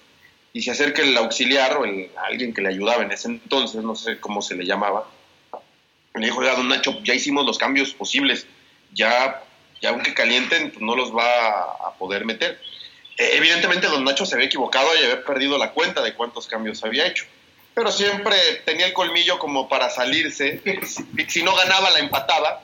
[0.54, 3.94] y se acerca el auxiliar o el, alguien que le ayudaba en ese entonces, no
[3.94, 5.06] sé cómo se le llamaba,
[6.14, 8.46] le dijo, ya, don Nacho, ya hicimos los cambios posibles,
[8.92, 9.42] ya
[9.84, 12.58] y aunque calienten, pues no los va a poder meter.
[13.18, 16.82] Eh, evidentemente, don Nacho se había equivocado y había perdido la cuenta de cuántos cambios
[16.82, 17.26] había hecho.
[17.74, 20.62] Pero siempre tenía el colmillo como para salirse.
[21.28, 22.62] Si, no ganaba, la empataba.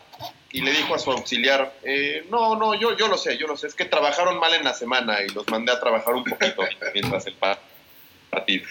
[0.50, 3.56] Y le dijo a su auxiliar, eh, no, no, yo, yo lo sé, yo lo
[3.58, 3.66] sé.
[3.66, 6.62] Es que trabajaron mal en la semana y los mandé a trabajar un poquito
[6.94, 7.34] mientras el
[8.30, 8.66] partido.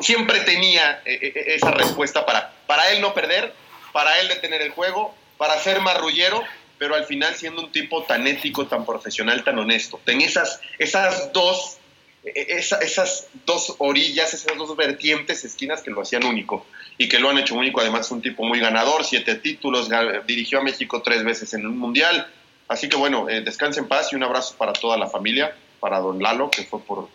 [0.00, 3.52] Siempre tenía eh, esa respuesta para, para él no perder,
[3.92, 6.44] para él detener el juego, para ser marrullero
[6.78, 10.00] pero al final siendo un tipo tan ético, tan profesional, tan honesto.
[10.04, 11.78] Ten esas, esas dos
[12.24, 16.66] e, esas dos orillas, esas dos vertientes, esquinas que lo hacían único
[16.96, 17.80] y que lo han hecho único.
[17.80, 19.88] Además, un tipo muy ganador, siete títulos,
[20.26, 22.28] dirigió a México tres veces en un mundial.
[22.68, 26.22] Así que bueno, eh, en paz y un abrazo para toda la familia, para don
[26.22, 27.08] Lalo, que fue por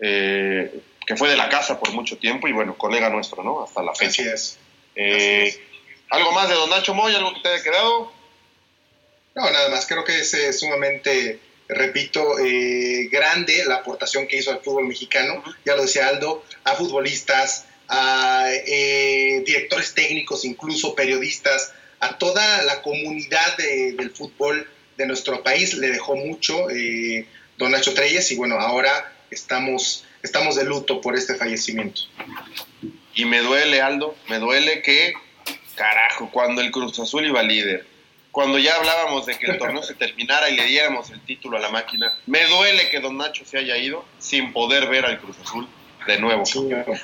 [0.00, 3.62] eh, que fue de la casa por mucho tiempo y bueno, colega nuestro, ¿no?
[3.62, 4.22] Hasta la fecha.
[4.22, 4.58] Eh, Así
[4.96, 5.60] es.
[6.10, 7.14] ¿Algo más de don Nacho Moy?
[7.14, 8.12] ¿Algo que te haya quedado?
[9.34, 9.86] No, nada más.
[9.86, 15.76] Creo que es sumamente repito, eh, grande la aportación que hizo al fútbol mexicano, ya
[15.76, 23.56] lo decía Aldo, a futbolistas, a eh, directores técnicos, incluso periodistas, a toda la comunidad
[23.56, 27.26] del fútbol de nuestro país, le dejó mucho eh,
[27.58, 32.02] don Nacho Treyes y bueno, ahora estamos, estamos de luto por este fallecimiento.
[33.14, 35.14] Y me duele, Aldo, me duele que,
[35.74, 37.86] carajo, cuando el Cruz Azul iba líder,
[38.30, 41.60] cuando ya hablábamos de que el torneo se terminara y le diéramos el título a
[41.60, 45.38] la máquina, me duele que Don Nacho se haya ido sin poder ver al Cruz
[45.42, 45.66] Azul
[46.06, 46.42] de nuevo.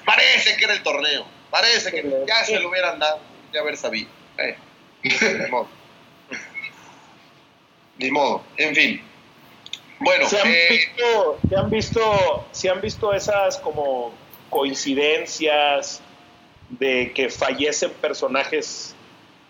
[0.04, 3.20] Parece que era el torneo, parece que ya se lo hubieran dado,
[3.52, 4.11] ya haber sabido.
[4.37, 4.56] Eh,
[5.02, 5.68] ni modo.
[7.98, 9.12] Ni modo, en fin.
[10.05, 14.12] Bueno, ¿Se han, eh, visto, ¿se han visto, se han visto esas como
[14.51, 16.03] coincidencias
[16.69, 18.95] de que fallecen personajes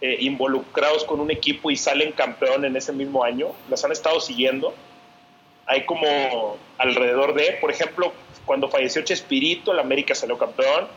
[0.00, 3.52] eh, involucrados con un equipo y salen campeón en ese mismo año.
[3.70, 4.74] Las han estado siguiendo.
[5.64, 8.12] Hay como alrededor de, por ejemplo,
[8.44, 10.88] cuando falleció Chespirito, el América salió campeón.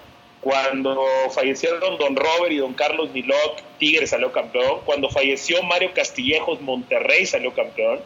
[0.41, 0.98] Cuando
[1.32, 4.80] fallecieron Don Robert y Don Carlos Miloc, Tigre salió campeón.
[4.86, 8.00] Cuando falleció Mario Castillejos, Monterrey salió campeón.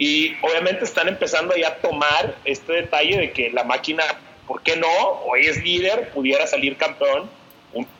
[0.00, 4.02] Y obviamente están empezando ya a tomar este detalle de que la máquina,
[4.46, 4.88] ¿por qué no?
[5.26, 7.28] Hoy es líder, pudiera salir campeón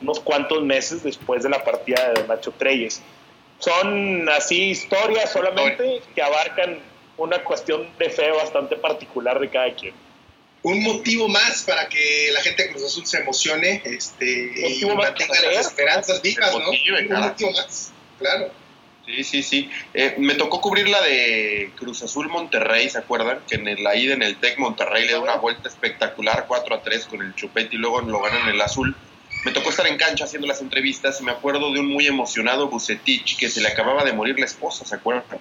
[0.01, 3.03] unos cuantos meses después de la partida de Nacho Treyes.
[3.59, 6.79] Son así historias solamente que abarcan
[7.17, 9.93] una cuestión de fe bastante particular de cada quien.
[10.63, 15.39] Un motivo más para que la gente de Cruz Azul se emocione este, y mantenga
[15.53, 16.67] las esperanzas vivas, ¿no?
[16.67, 18.51] Un motivo más, claro.
[19.05, 19.69] Sí, sí, sí.
[19.93, 23.39] Eh, me tocó cubrir la de Cruz Azul Monterrey, ¿se acuerdan?
[23.47, 26.81] Que en la ida en el TEC Monterrey le da una vuelta espectacular, 4 a
[26.81, 28.95] 3 con el chupete y luego lo ganan el azul
[29.43, 32.67] me tocó estar en cancha haciendo las entrevistas y me acuerdo de un muy emocionado
[32.67, 35.39] Bucetich que se le acababa de morir la esposa, ¿se acuerdan?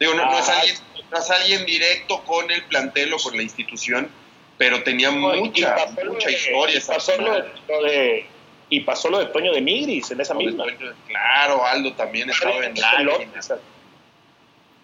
[0.00, 0.76] Digo, no, es, ah, alguien,
[1.10, 4.08] no es alguien directo con el plantel o con la institución,
[4.56, 6.80] pero tenía mucha, mucha historia.
[6.86, 8.26] Pasó, lo de,
[8.68, 10.64] y pasó lo de Toño de Migris en esa misma.
[11.06, 13.18] claro, Aldo también estaba en la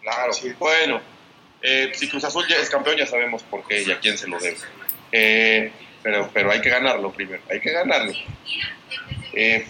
[0.03, 1.01] Claro, bueno,
[1.61, 4.27] eh, si Cruz Azul ya es campeón ya sabemos por qué y a quién se
[4.27, 4.57] lo debe.
[5.13, 8.13] Eh, pero, pero hay que ganarlo primero, hay que ganarlo.
[9.35, 9.67] Eh,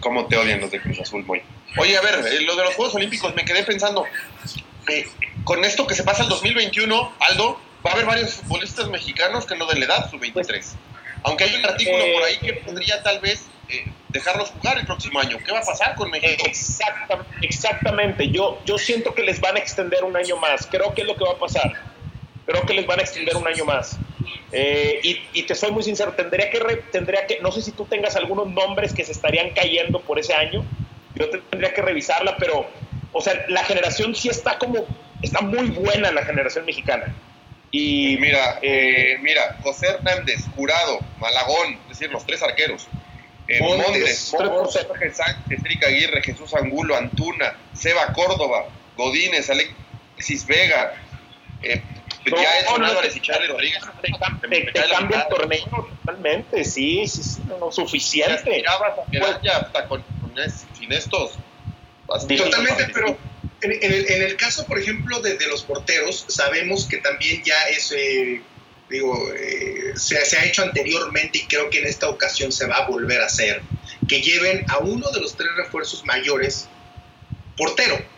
[0.00, 1.42] ¿Cómo te odian los de Cruz Azul, Boy?
[1.78, 4.04] Oye, a ver, eh, lo de los Juegos Olímpicos, me quedé pensando,
[4.88, 5.06] eh,
[5.44, 9.56] con esto que se pasa el 2021, Aldo, va a haber varios futbolistas mexicanos que
[9.56, 10.76] no de la edad, su 23
[11.24, 13.46] Aunque hay un artículo por ahí que podría tal vez
[14.08, 15.38] dejarlos jugar el próximo año.
[15.44, 16.44] ¿Qué va a pasar con México?
[17.42, 18.28] exactamente.
[18.30, 20.66] Yo, yo siento que les van a extender un año más.
[20.66, 21.72] Creo que es lo que va a pasar.
[22.46, 23.98] Creo que les van a extender un año más.
[24.50, 25.00] Eh,
[25.32, 26.58] y, te soy muy sincero, tendría que,
[26.90, 30.34] tendría que, no sé si tú tengas algunos nombres que se estarían cayendo por ese
[30.34, 30.64] año,
[31.14, 32.66] yo tendría que revisarla, pero,
[33.12, 34.86] o sea, la generación sí está como,
[35.22, 37.14] está muy buena la generación mexicana.
[37.74, 42.86] Y mira, eh, mira, José Hernández, Jurado, Malagón, es decir, los tres arqueros.
[43.48, 50.94] Eh, Montes, Jorge Sánchez, Enrique Aguirre, Jesús Angulo, Antuna, Seba Córdoba, Godínez, Alexis Vega,
[51.62, 51.82] eh,
[52.26, 53.82] no, ya es no, Álvarez y Charlie Rodríguez.
[54.02, 58.62] Te, cambia el torneo totalmente, sí, sí, sí no, suficiente.
[59.10, 60.04] Ya, ya hasta con,
[60.78, 61.32] sin estos.
[62.06, 63.16] Totalmente, pero
[63.62, 67.42] en, en, el, en, el, caso, por ejemplo, de, de, los porteros, sabemos que también
[67.44, 68.42] ya es, eh,
[68.90, 72.76] digo, eh, se, se, ha hecho anteriormente y creo que en esta ocasión se va
[72.76, 73.62] a volver a hacer,
[74.08, 76.68] que lleven a uno de los tres refuerzos mayores
[77.56, 78.12] portero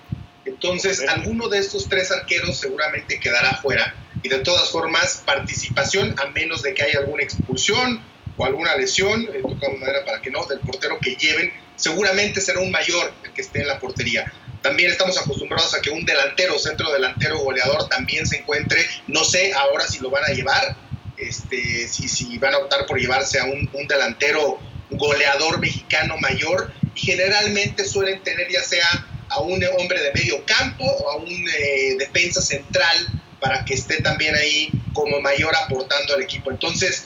[0.45, 3.95] entonces, alguno de estos tres arqueros seguramente quedará fuera.
[4.23, 8.03] Y de todas formas, participación, a menos de que haya alguna expulsión
[8.37, 12.61] o alguna lesión, eh, de manera para que no, del portero que lleven, seguramente será
[12.61, 14.33] un mayor el que esté en la portería.
[14.65, 18.83] También estamos acostumbrados a que un delantero, centro delantero, goleador también se encuentre.
[19.09, 20.75] No sé ahora si lo van a llevar,
[21.19, 26.73] este, si, si van a optar por llevarse a un, un delantero goleador mexicano mayor.
[26.95, 28.89] Generalmente suelen tener ya sea
[29.29, 34.01] a un hombre de medio campo o a un eh, defensa central para que esté
[34.01, 36.51] también ahí como mayor aportando al equipo.
[36.51, 37.05] Entonces,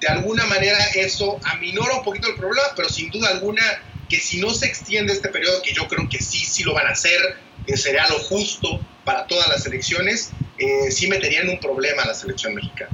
[0.00, 3.64] de alguna manera eso aminora un poquito el problema, pero sin duda alguna
[4.10, 6.88] que si no se extiende este periodo, que yo creo que sí, sí lo van
[6.88, 12.02] a hacer, que sería lo justo para todas las selecciones, eh, sí meterían un problema
[12.02, 12.90] a la selección mexicana.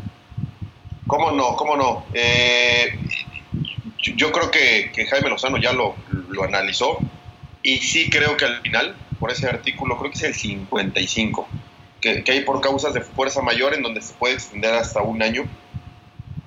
[1.06, 1.56] ¿Cómo no?
[1.56, 2.06] ¿Cómo no?
[2.12, 2.98] Eh,
[4.02, 5.96] yo, creo que, Jaime Lozano ya lo,
[6.28, 6.98] lo, analizó
[7.62, 11.48] y sí creo que al final, por ese artículo, creo que es el 55,
[12.00, 15.22] que, que hay por causas de fuerza mayor en donde se puede extender hasta un
[15.22, 15.48] año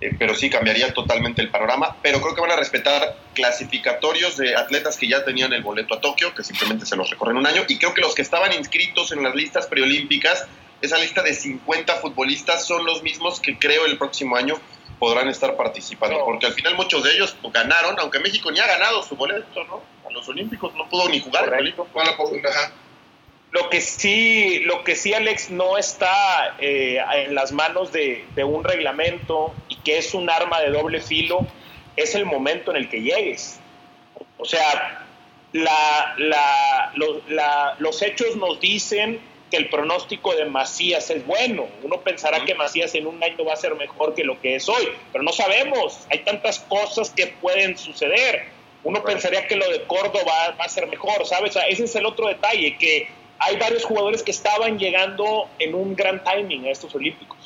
[0.02, 1.98] eh, pero sí cambiaría totalmente el panorama.
[2.02, 6.02] Pero creo que van a respetar clasificatorios de atletas que ya tenían el boleto a
[6.02, 9.12] Tokio, que simplemente se los recorren un año, y creo que los que estaban inscritos
[9.12, 10.48] en las listas preolímpicas,
[10.82, 14.60] esa lista de 50 futbolistas, son los mismos que creo el próximo año
[15.00, 19.02] podrán estar participando, porque al final muchos de ellos ganaron, aunque México ni ha ganado
[19.02, 19.82] su boleto, ¿no?
[20.08, 21.50] A los Olímpicos no pudo ni jugar.
[21.94, 22.12] Bueno,
[23.52, 28.64] lo que sí, lo que sí, Alex, no está eh, en las manos de, un
[28.64, 31.48] reglamento y que es un arma de doble filo,
[31.96, 33.60] es el momento en el que llegues.
[34.38, 35.06] O sea,
[37.80, 41.68] los hechos nos dicen que el pronóstico de Macías es bueno.
[41.82, 44.70] Uno pensará que Macías en un año va a ser mejor que lo que es
[44.70, 46.06] hoy, pero no sabemos.
[46.12, 48.46] Hay tantas cosas que pueden suceder.
[48.84, 51.58] Uno pensaría que lo de Córdoba va a ser mejor, ¿sabes?
[51.68, 53.10] ese es el otro detalle, que
[53.40, 57.38] hay varios jugadores que estaban llegando en un gran timing a estos Olímpicos.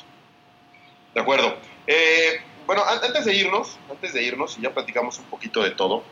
[1.14, 1.56] De acuerdo.
[1.86, 6.02] Eh, bueno, antes de irnos, antes de irnos, y ya platicamos un poquito de todo,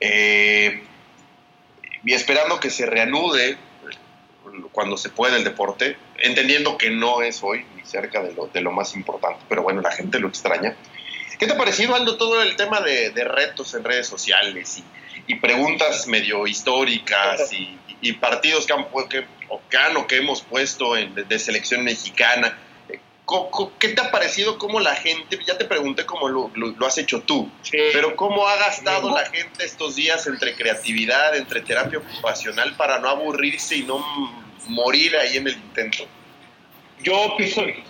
[0.00, 0.82] eh,
[2.04, 3.56] y esperando que se reanude
[4.72, 8.60] cuando se pueda el deporte, entendiendo que no es hoy ni cerca de lo, de
[8.60, 10.76] lo más importante, pero bueno, la gente lo extraña.
[11.38, 14.84] ¿Qué te ha parecido, Aldo, todo el tema de, retos en redes sociales y,
[15.28, 20.96] y preguntas medio históricas y, y partidos que han, que, o que, que hemos puesto
[20.96, 22.58] en, de, selección mexicana.
[22.88, 22.98] Eh,
[23.78, 27.20] ¿Qué te ha parecido cómo la gente, ya te pregunté cómo lo, lo, has hecho
[27.20, 32.98] tú, pero cómo ha gastado la gente estos días entre creatividad, entre terapia ocupacional para
[32.98, 33.98] no aburrirse y no
[34.66, 36.06] morir ahí en el intento?
[37.00, 37.84] Yo soy,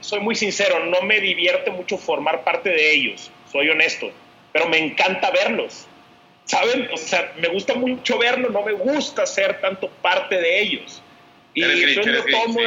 [0.00, 4.12] soy muy sincero, no me divierte mucho formar parte de ellos, soy honesto,
[4.52, 5.88] pero me encanta verlos
[6.44, 6.88] ¿saben?
[6.92, 11.02] O sea, me gusta mucho verlo, no me gusta ser tanto parte de ellos.
[11.54, 12.60] Y yo lo tomo...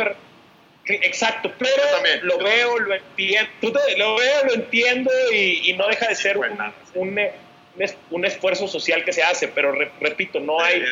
[0.88, 1.82] Exacto, pero
[2.22, 3.50] lo veo, lo entiendo,
[3.98, 6.46] lo veo, lo entiendo y, no deja de ser un,
[6.94, 7.20] un,
[8.12, 10.86] un, esfuerzo social que se hace, pero repito, no hay,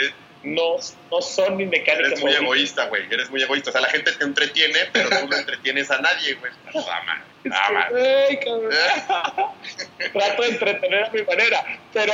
[0.44, 0.76] no,
[1.10, 2.12] no son mis mecánicas.
[2.12, 3.70] Eres muy egoísta, güey, eres muy egoísta.
[3.70, 6.52] O sea, la gente te entretiene, pero tú no entretienes a nadie, güey.
[10.14, 12.14] Trato de entretener a mi manera, pero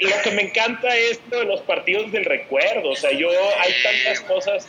[0.00, 2.90] lo que me encanta es lo de los partidos del recuerdo.
[2.90, 3.28] O sea, yo
[3.60, 4.68] hay tantas cosas,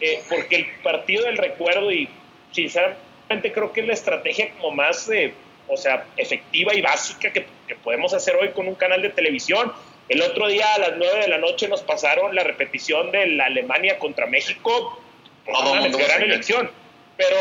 [0.00, 2.08] eh, porque el partido del recuerdo, y
[2.52, 5.34] sinceramente creo que es la estrategia como más, eh,
[5.66, 9.72] o sea, efectiva y básica que, que podemos hacer hoy con un canal de televisión
[10.08, 13.46] el otro día a las 9 de la noche nos pasaron la repetición de la
[13.46, 15.00] Alemania contra México.
[15.46, 16.70] Una gran elección.
[17.16, 17.36] Pero,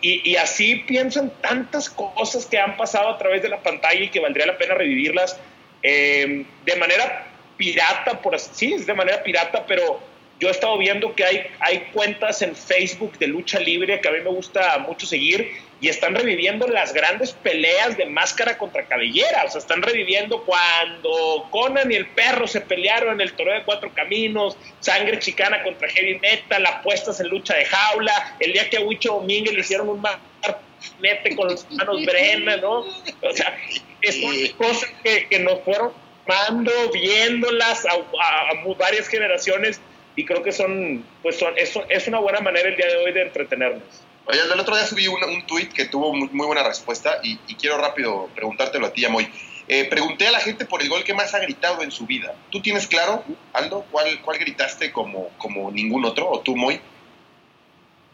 [0.00, 4.08] y, así pienso en tantas cosas que han pasado a través de la pantalla y
[4.08, 5.38] que valdría la pena revivirlas
[5.82, 7.26] eh, de manera
[7.58, 10.00] pirata, por así, sí, es de manera pirata, pero
[10.40, 14.12] yo he estado viendo que hay, hay cuentas en Facebook de lucha libre que a
[14.12, 19.44] mí me gusta mucho seguir y están reviviendo las grandes peleas de máscara contra cabellera.
[19.44, 23.64] O sea, están reviviendo cuando Conan y el perro se pelearon en el torneo de
[23.64, 28.78] cuatro caminos, sangre chicana contra heavy metal, apuestas en lucha de jaula, el día que
[28.78, 30.02] a Huicho Domínguez le hicieron un
[31.00, 32.80] mete con los manos Brena, ¿no?
[32.80, 33.56] O sea,
[34.02, 35.92] son cosas que, nos fueron
[36.26, 39.80] mando, viéndolas a, a, varias generaciones
[40.14, 43.12] y creo que son, pues son, es, es una buena manera el día de hoy
[43.12, 44.07] de entretenernos.
[44.28, 47.78] Oye, el otro día subí un, un tweet que tuvo muy, buena respuesta y, quiero
[47.78, 49.26] rápido preguntártelo a ti, Amoy.
[49.68, 52.34] Eh, pregunté a la gente por el gol que más ha gritado en su vida.
[52.50, 56.28] ¿Tú tienes claro, Aldo, cuál, cuál gritaste como, como ningún otro?
[56.28, 56.78] ¿O tú, Moy?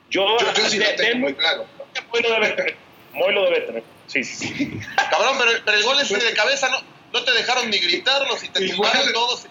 [0.09, 1.67] Yo, yo, sí lo tengo muy claro.
[2.13, 2.77] Moy lo debe tener.
[3.13, 3.85] Moy lo debe tener.
[4.07, 4.81] Sí, sí, sí.
[5.11, 6.79] Cabrón, pero, el gol ese de cabeza no,
[7.13, 9.47] no te dejaron ni gritarlo y te tumbaron todos.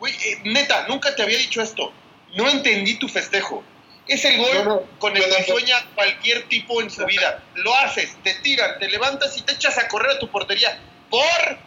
[0.00, 1.92] Güey, eh, neta, nunca te había dicho esto.
[2.34, 3.62] No entendí tu festejo.
[4.08, 7.42] Es el gol con el que sueña cualquier tipo en su vida.
[7.54, 10.80] Lo haces, te tiran, te levantas y te echas a correr a tu portería.
[11.10, 11.58] ¿Por?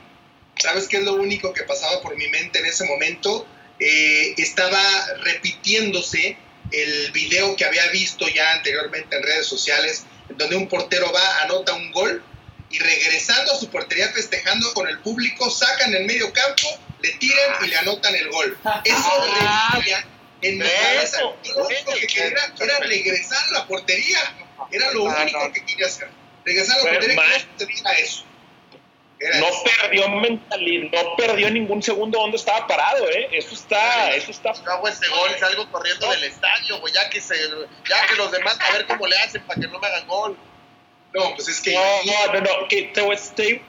[0.58, 3.48] ¿Sabes qué es lo único que pasaba por mi mente en ese momento?
[3.80, 4.82] Eh, estaba
[5.24, 6.38] repitiéndose
[6.72, 11.74] el video que había visto ya anteriormente en redes sociales, donde un portero va, anota
[11.74, 12.24] un gol
[12.70, 16.68] y regresando a su portería festejando con el público, sacan el medio campo,
[17.02, 18.58] le tiran y le anotan el gol.
[18.86, 19.26] Eso
[19.74, 20.06] repetía
[20.42, 21.22] en mi cabeza.
[21.22, 22.28] lo único que quería
[22.60, 24.20] era, regresar a la portería.
[24.72, 26.10] Era lo único que quería hacer.
[26.46, 28.26] Regresar a la portería y no eso.
[29.40, 33.30] no perdió mentalidad, no perdió ningún segundo donde estaba parado, ¿eh?
[33.32, 34.50] Eso está, eso está.
[34.50, 37.36] hago ese gol, salgo corriendo del estadio, güey, ya que se,
[37.88, 40.38] ya que los demás a ver cómo le hacen para que no me hagan gol.
[41.14, 41.74] No, pues es que.
[41.74, 43.02] No, no, no, no que te,
[43.36, 43.62] te,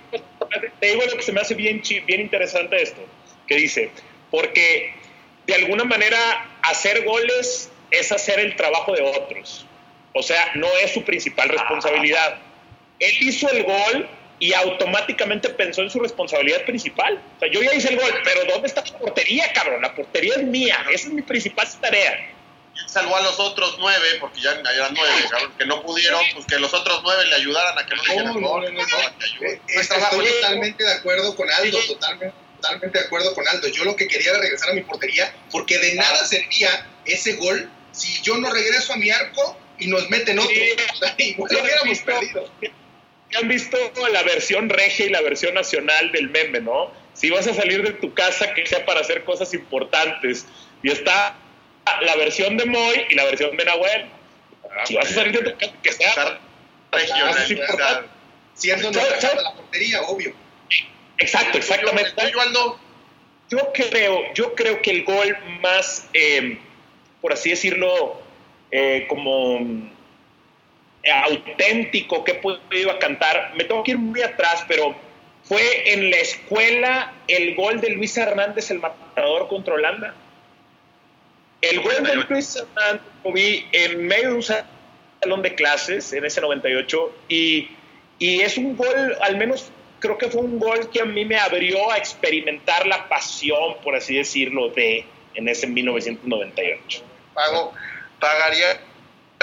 [0.80, 3.04] te, digo lo que se me hace bien, bien interesante esto,
[3.48, 3.90] que dice,
[4.30, 4.94] porque
[5.46, 6.18] de alguna manera
[6.62, 9.66] hacer goles es hacer el trabajo de otros.
[10.14, 12.38] O sea, no es su principal responsabilidad.
[12.98, 17.22] Él hizo el gol y automáticamente pensó en su responsabilidad principal.
[17.36, 19.82] O sea, yo ya hice el gol, pero ¿dónde está la portería, cabrón?
[19.82, 22.28] La portería es mía, esa es mi principal tarea.
[22.86, 26.58] Salvó a los otros nueve, porque ya eran nueve, cabrón, que no pudieron, pues que
[26.58, 28.76] los otros nueve le ayudaran a que no le hicieran gol.
[29.68, 33.68] Estoy totalmente de acuerdo con Aldo, totalmente, totalmente de acuerdo con Aldo.
[33.68, 37.70] Yo lo que quería era regresar a mi portería, porque de nada servía ese gol
[37.92, 40.52] si yo no regreso a mi arco y nos meten otro.
[41.18, 42.50] Igual hubiéramos perdido
[43.36, 43.76] han visto
[44.12, 46.92] la versión regia y la versión nacional del meme, ¿no?
[47.14, 50.46] Si vas a salir de tu casa, que sea para hacer cosas importantes.
[50.82, 51.36] Y está
[52.02, 54.06] la versión de Moy y la versión de Nahuel.
[54.64, 56.40] Ah, si vas a salir de tu casa, que sea
[56.90, 58.06] regional.
[58.54, 60.34] Siendo de la portería, obvio.
[61.18, 62.10] Exacto, exactamente.
[63.50, 66.58] Yo creo, yo creo que el gol más, eh,
[67.20, 68.22] por así decirlo,
[68.70, 69.60] eh, como
[71.10, 73.52] auténtico que he podido cantar.
[73.56, 74.94] Me tengo que ir muy atrás, pero
[75.44, 80.14] fue en la escuela el gol de Luis Hernández, el matador contra Holanda.
[81.60, 86.24] El gol de Luis Hernández lo vi en medio de un salón de clases en
[86.24, 87.68] ese 98 y,
[88.18, 89.70] y es un gol, al menos
[90.02, 93.94] creo que fue un gol que a mí me abrió a experimentar la pasión, por
[93.94, 97.02] así decirlo, de en ese 1998.
[97.32, 97.72] Pago,
[98.20, 98.80] pagaría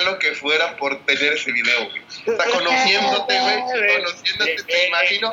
[0.06, 2.02] lo que fuera por tener ese video, güey.
[2.02, 3.60] O sea, conociéndote, güey,
[3.96, 5.32] conociéndote, te imagino.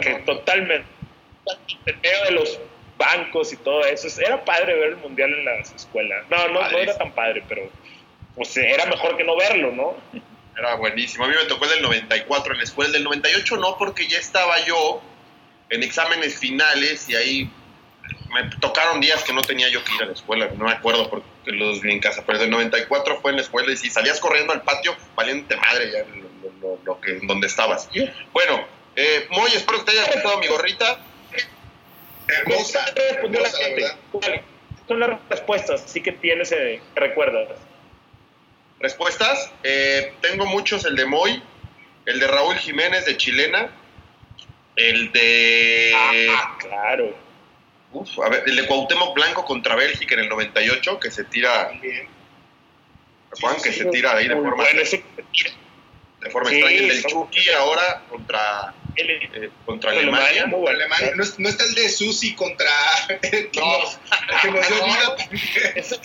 [0.00, 0.88] que totalmente.
[1.86, 2.60] En medio de los
[2.96, 4.08] bancos y todo eso.
[4.20, 6.24] Era padre ver el mundial en las escuelas.
[6.30, 7.68] No, no, no era tan padre, pero
[8.36, 9.96] pues era mejor que no verlo, ¿no?
[10.56, 11.24] Era buenísimo.
[11.24, 12.88] A mí me tocó el del 94 en la escuela.
[12.88, 15.02] El del 98 no, porque ya estaba yo
[15.70, 17.50] en exámenes finales y ahí
[18.32, 21.08] me tocaron días que no tenía yo que ir a la escuela, no me acuerdo
[21.10, 24.20] porque los vi en casa, pero del 94 fue en la escuela y si salías
[24.20, 26.04] corriendo al patio, valiente madre ya
[26.84, 27.88] lo, que, donde estabas.
[28.32, 30.98] Bueno, eh, Moy, espero que te haya gustado mi gorrita.
[32.28, 32.84] Hermosa.
[34.88, 37.48] Son las respuestas, sí que tienes, eh, recuerdas.
[38.82, 39.50] ¿Respuestas?
[39.62, 41.42] Eh, tengo muchos, el de Moy,
[42.04, 43.70] el de Raúl Jiménez de Chilena,
[44.76, 45.92] el de...
[45.94, 47.32] Ah, claro
[47.92, 51.70] Uf, a ver, el de Cuauhtémoc Blanco contra Bélgica en el 98, que se tira.
[53.40, 54.64] Juan, que se tira ahí de forma.
[54.64, 56.76] de forma extraña.
[56.76, 58.74] El del Chucky ahora contra.
[58.96, 60.44] Eh, contra Alemania.
[60.44, 61.12] Alemania.
[61.16, 62.70] No, no, está el de Susi contra.
[63.08, 63.18] no,
[64.42, 65.16] que nos dio vida
[65.76, 66.00] Ese,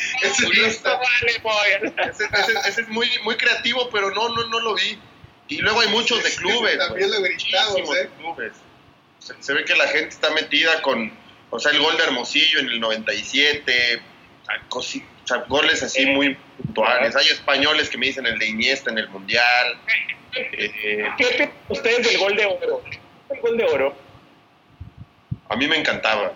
[2.68, 5.00] ese, es muy, muy creativo, pero no, no, no lo vi.
[5.50, 6.78] Y luego hay muchos de clubes.
[6.78, 8.10] También lo he gritado, ¿eh?
[8.20, 8.54] clubes.
[9.40, 11.12] se ve que la gente está metida con
[11.50, 14.02] o sea, el gol de Hermosillo en el 97,
[14.70, 17.16] o sea, goles así muy puntuales.
[17.16, 19.80] Hay españoles que me dicen el de Iniesta en el Mundial.
[20.34, 22.84] Eh, ¿Qué opinan ustedes del gol de oro?
[23.30, 23.96] El gol de oro.
[25.50, 26.34] A mí me encantaba.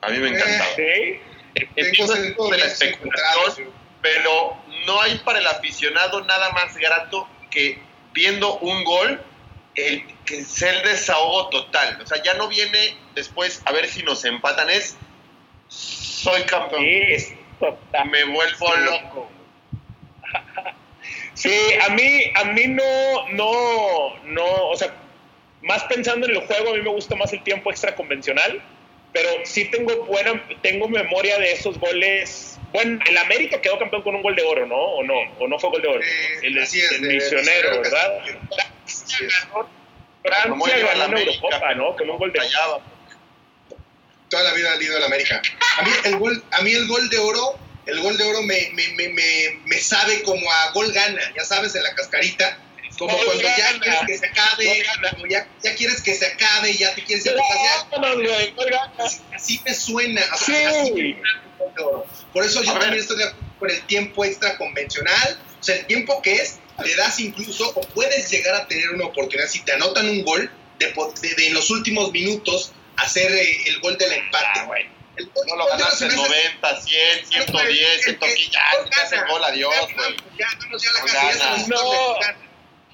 [0.00, 0.70] A mí me encantaba.
[0.76, 1.20] ¿Sí?
[1.74, 3.70] Empiezo de la especulación,
[4.02, 4.56] pero
[4.86, 7.78] no hay para el aficionado nada más grato que
[8.12, 9.20] viendo un gol
[9.74, 12.00] el que sea el desahogo total.
[12.02, 14.96] O sea, ya no viene después a ver si nos empatan, es
[15.68, 16.82] soy campeón.
[16.82, 19.30] Me vuelvo loco.
[21.36, 21.54] Sí,
[21.86, 24.92] a mí, a mí no, no, no, o sea,
[25.62, 28.62] más pensando en el juego, a mí me gusta más el tiempo extra convencional,
[29.12, 32.58] pero sí tengo buena, tengo memoria de esos goles.
[32.72, 34.76] Bueno, el América quedó campeón con un gol de oro, ¿no?
[34.76, 35.14] ¿O no?
[35.38, 36.00] ¿O no fue gol de oro?
[36.00, 38.22] Eh, el, el misionero, ¿verdad?
[40.22, 41.96] Francia ganó Eurocopa, ¿no?
[41.96, 42.82] Con un gol de oro.
[44.30, 45.42] Toda la vida ha ido el América.
[45.78, 48.70] A mí el gol, a mí el gol de oro, el gol de oro me,
[48.72, 52.58] me, me, me, sabe como a gol gana, ya sabes, en la cascarita.
[52.98, 56.94] Como cuando ya quieres que se acabe, como ya, ya quieres que se acabe, ya
[56.94, 57.86] te quieres ir a tu casa.
[59.34, 60.22] Así me suena.
[60.38, 61.16] Sí.
[62.32, 65.38] Por eso yo también estoy de acuerdo con el tiempo extra convencional.
[65.60, 69.06] O sea, el tiempo que es le das incluso o puedes llegar a tener una
[69.06, 73.80] oportunidad si te anotan un gol de, de, en los últimos minutos hacer eh, el
[73.80, 74.60] gol del empate.
[74.60, 74.68] Ah,
[75.16, 80.16] el no lo ganaste en 90, 100, 110, 115, ya, el gol, adiós, güey.
[80.38, 82.16] Ya, no, ya la casa, no.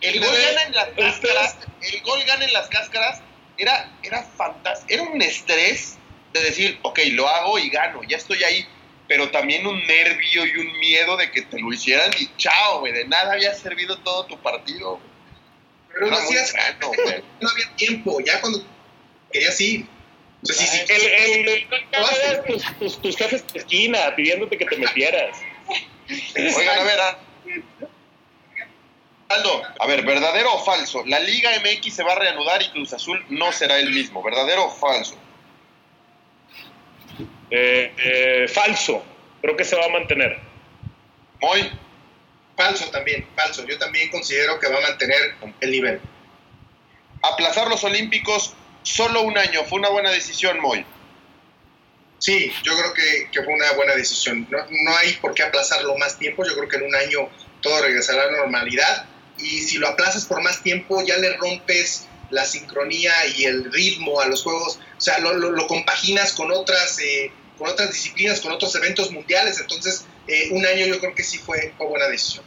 [0.00, 3.20] El gol gana en las cáscaras, el gol gana en las cáscaras,
[3.56, 5.96] era, era fantástico, era un estrés
[6.32, 8.66] de decir, ok, lo hago y gano, ya estoy ahí,
[9.06, 12.92] pero también un nervio y un miedo de que te lo hicieran y chao, güey,
[12.92, 14.98] de nada había servido todo tu partido.
[15.92, 18.64] Pero no hacías, no había tiempo, ya cuando
[19.30, 19.86] querías ir.
[20.44, 25.38] Sí, sí, el, el, el, tus, tus, tus jefes de esquina pidiéndote que te metieras.
[26.36, 27.18] Oigan, a ver, a...
[29.28, 31.04] Aldo, a ver, ¿verdadero o falso?
[31.06, 34.22] La Liga MX se va a reanudar y Cruz Azul no será el mismo.
[34.22, 35.16] ¿Verdadero o falso?
[37.50, 39.04] Eh, eh, falso.
[39.40, 40.38] Creo que se va a mantener.
[41.40, 41.70] Muy.
[42.56, 43.64] Falso también, falso.
[43.66, 46.00] Yo también considero que va a mantener el nivel.
[47.22, 50.84] Aplazar los Olímpicos solo un año, ¿fue una buena decisión, Moy?
[52.18, 54.46] Sí, yo creo que, que fue una buena decisión.
[54.48, 56.44] No, no, hay por qué aplazarlo más tiempo.
[56.46, 57.28] Yo creo que en un año
[57.60, 59.06] todo regresará a la normalidad.
[59.38, 64.20] Y si lo aplazas por más tiempo, ya le rompes la sincronía y el ritmo
[64.20, 64.78] a los juegos.
[64.96, 69.10] O sea, lo, lo, lo compaginas con otras, eh, con otras disciplinas, con otros eventos
[69.10, 69.58] mundiales.
[69.58, 72.44] Entonces, eh, un año yo creo que sí fue, fue buena decisión.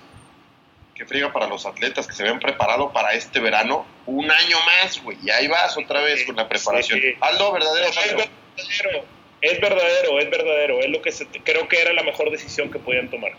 [0.96, 3.86] Qué frío para los atletas que se habían preparado para este verano.
[4.06, 5.18] Un año más, güey.
[5.24, 7.00] Y ahí vas otra vez con la preparación.
[7.00, 7.14] Sí.
[7.22, 7.88] Aldo, ¿verdadero?
[7.88, 9.06] Es verdadero,
[9.42, 10.80] es verdadero, es verdadero.
[10.80, 13.34] Es lo que se, creo que era la mejor decisión que podían tomar.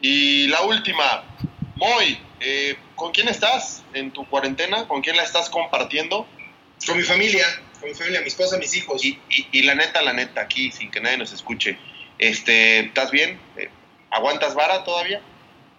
[0.00, 1.24] Y la última,
[1.76, 4.86] Moy, eh, ¿con quién estás en tu cuarentena?
[4.86, 6.26] ¿Con quién la estás compartiendo?
[6.86, 7.46] Con mi familia,
[7.80, 9.04] con mi familia, mi esposa, mis hijos.
[9.04, 11.78] Y, y, y la neta, la neta, aquí, sin que nadie nos escuche,
[12.18, 13.40] este, ¿estás bien?
[14.10, 15.20] ¿Aguantas vara todavía?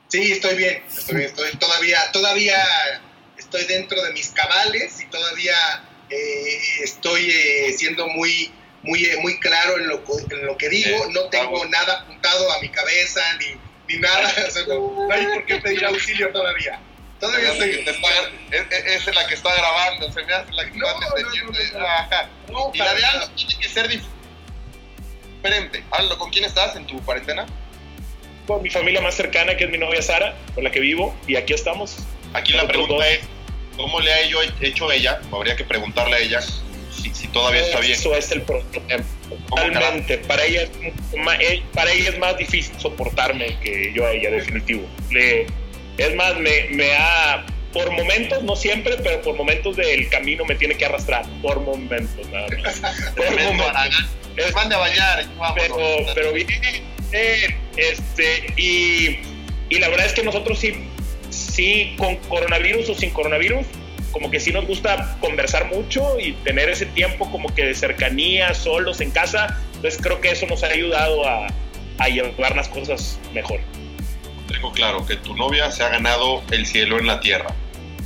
[0.07, 2.57] Sí, estoy bien, estoy bien, estoy todavía, todavía
[3.44, 5.56] estoy dentro de mis cabales y todavía
[6.10, 11.30] eh, estoy eh, siendo muy, muy, muy claro en lo, en lo que digo, no
[11.30, 15.46] tengo nada apuntado a mi cabeza ni, ni nada, o sea, no, no, hay por
[15.46, 16.80] qué pedir auxilio todavía.
[17.20, 17.86] Todavía estoy...
[18.52, 22.30] Es, es, la que está grabando, se me hace la que no, está.
[22.52, 25.84] No, y la de Aldo tiene que ser diferente.
[25.91, 27.46] Aldo, ¿con quién estás en tu cuarentena?
[28.46, 31.38] Con mi familia más cercana, que es mi novia Sara, con la que vivo, y
[31.38, 31.96] aquí estamos.
[32.34, 33.21] Aquí la pregunta es,
[33.75, 34.21] ¿cómo le ha
[34.61, 35.21] hecho ella?
[35.31, 37.93] Habría que preguntarle a ella si, si todavía está bien.
[37.93, 39.03] Eso es el problema.
[39.49, 40.17] Totalmente.
[40.19, 40.69] Para ella, es,
[41.73, 44.88] para ella es más difícil soportarme que yo a ella, definitivo.
[45.11, 45.45] Le,
[45.97, 50.55] es más, me, me ha, por momentos, no siempre, pero por momentos del camino me
[50.55, 51.25] tiene que arrastrar.
[51.41, 52.79] Por momentos, nada más.
[53.15, 54.05] por momentos.
[54.38, 55.25] Es, mande a bañar.
[55.55, 55.77] Pero,
[56.15, 56.47] pero bien,
[57.77, 59.19] este, y,
[59.69, 60.73] y la verdad es que nosotros sí,
[61.34, 63.65] sí, con coronavirus o sin coronavirus,
[64.11, 68.53] como que sí nos gusta conversar mucho y tener ese tiempo como que de cercanía,
[68.53, 69.59] solos en casa.
[69.75, 71.47] Entonces creo que eso nos ha ayudado a,
[71.97, 73.59] a llevar las cosas mejor.
[74.47, 77.53] Tengo claro que tu novia se ha ganado el cielo en la tierra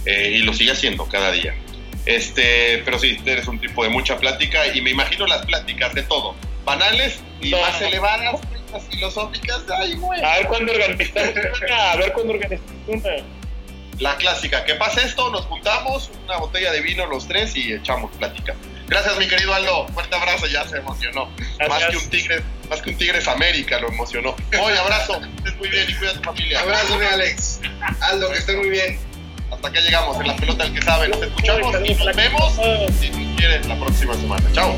[0.05, 1.53] eh, y lo sigue haciendo cada día.
[2.05, 6.03] Este, pero sí, eres un tipo de mucha plática y me imagino las pláticas de
[6.03, 6.36] todo,
[6.68, 8.41] banales y no, más elevadas,
[8.72, 9.63] las filosóficas.
[9.76, 10.24] Ay, güey.
[10.24, 13.09] A ver cuándo organizamos una, a ver cuándo organizamos una.
[13.99, 18.11] La clásica, que pasa esto, nos juntamos, una botella de vino los tres y echamos
[18.18, 18.53] plática.
[18.88, 19.88] Gracias, mi querido Aldo.
[19.88, 21.30] Fuerte abrazo, ya se emocionó.
[21.57, 21.70] Gracias.
[21.70, 24.36] Más que un tigre, más que un Tigres América lo emocionó.
[24.61, 26.59] Hoy abrazo, estés muy bien y cuida a tu familia.
[26.59, 27.59] Abrazo, mi Alex.
[28.01, 28.99] Aldo, que esté muy bien.
[29.51, 31.07] Hasta acá llegamos en la pelota el que sabe.
[31.07, 32.53] Nos escuchamos y nos vemos
[32.99, 34.43] si tú quieres la próxima semana.
[34.53, 34.78] Chao.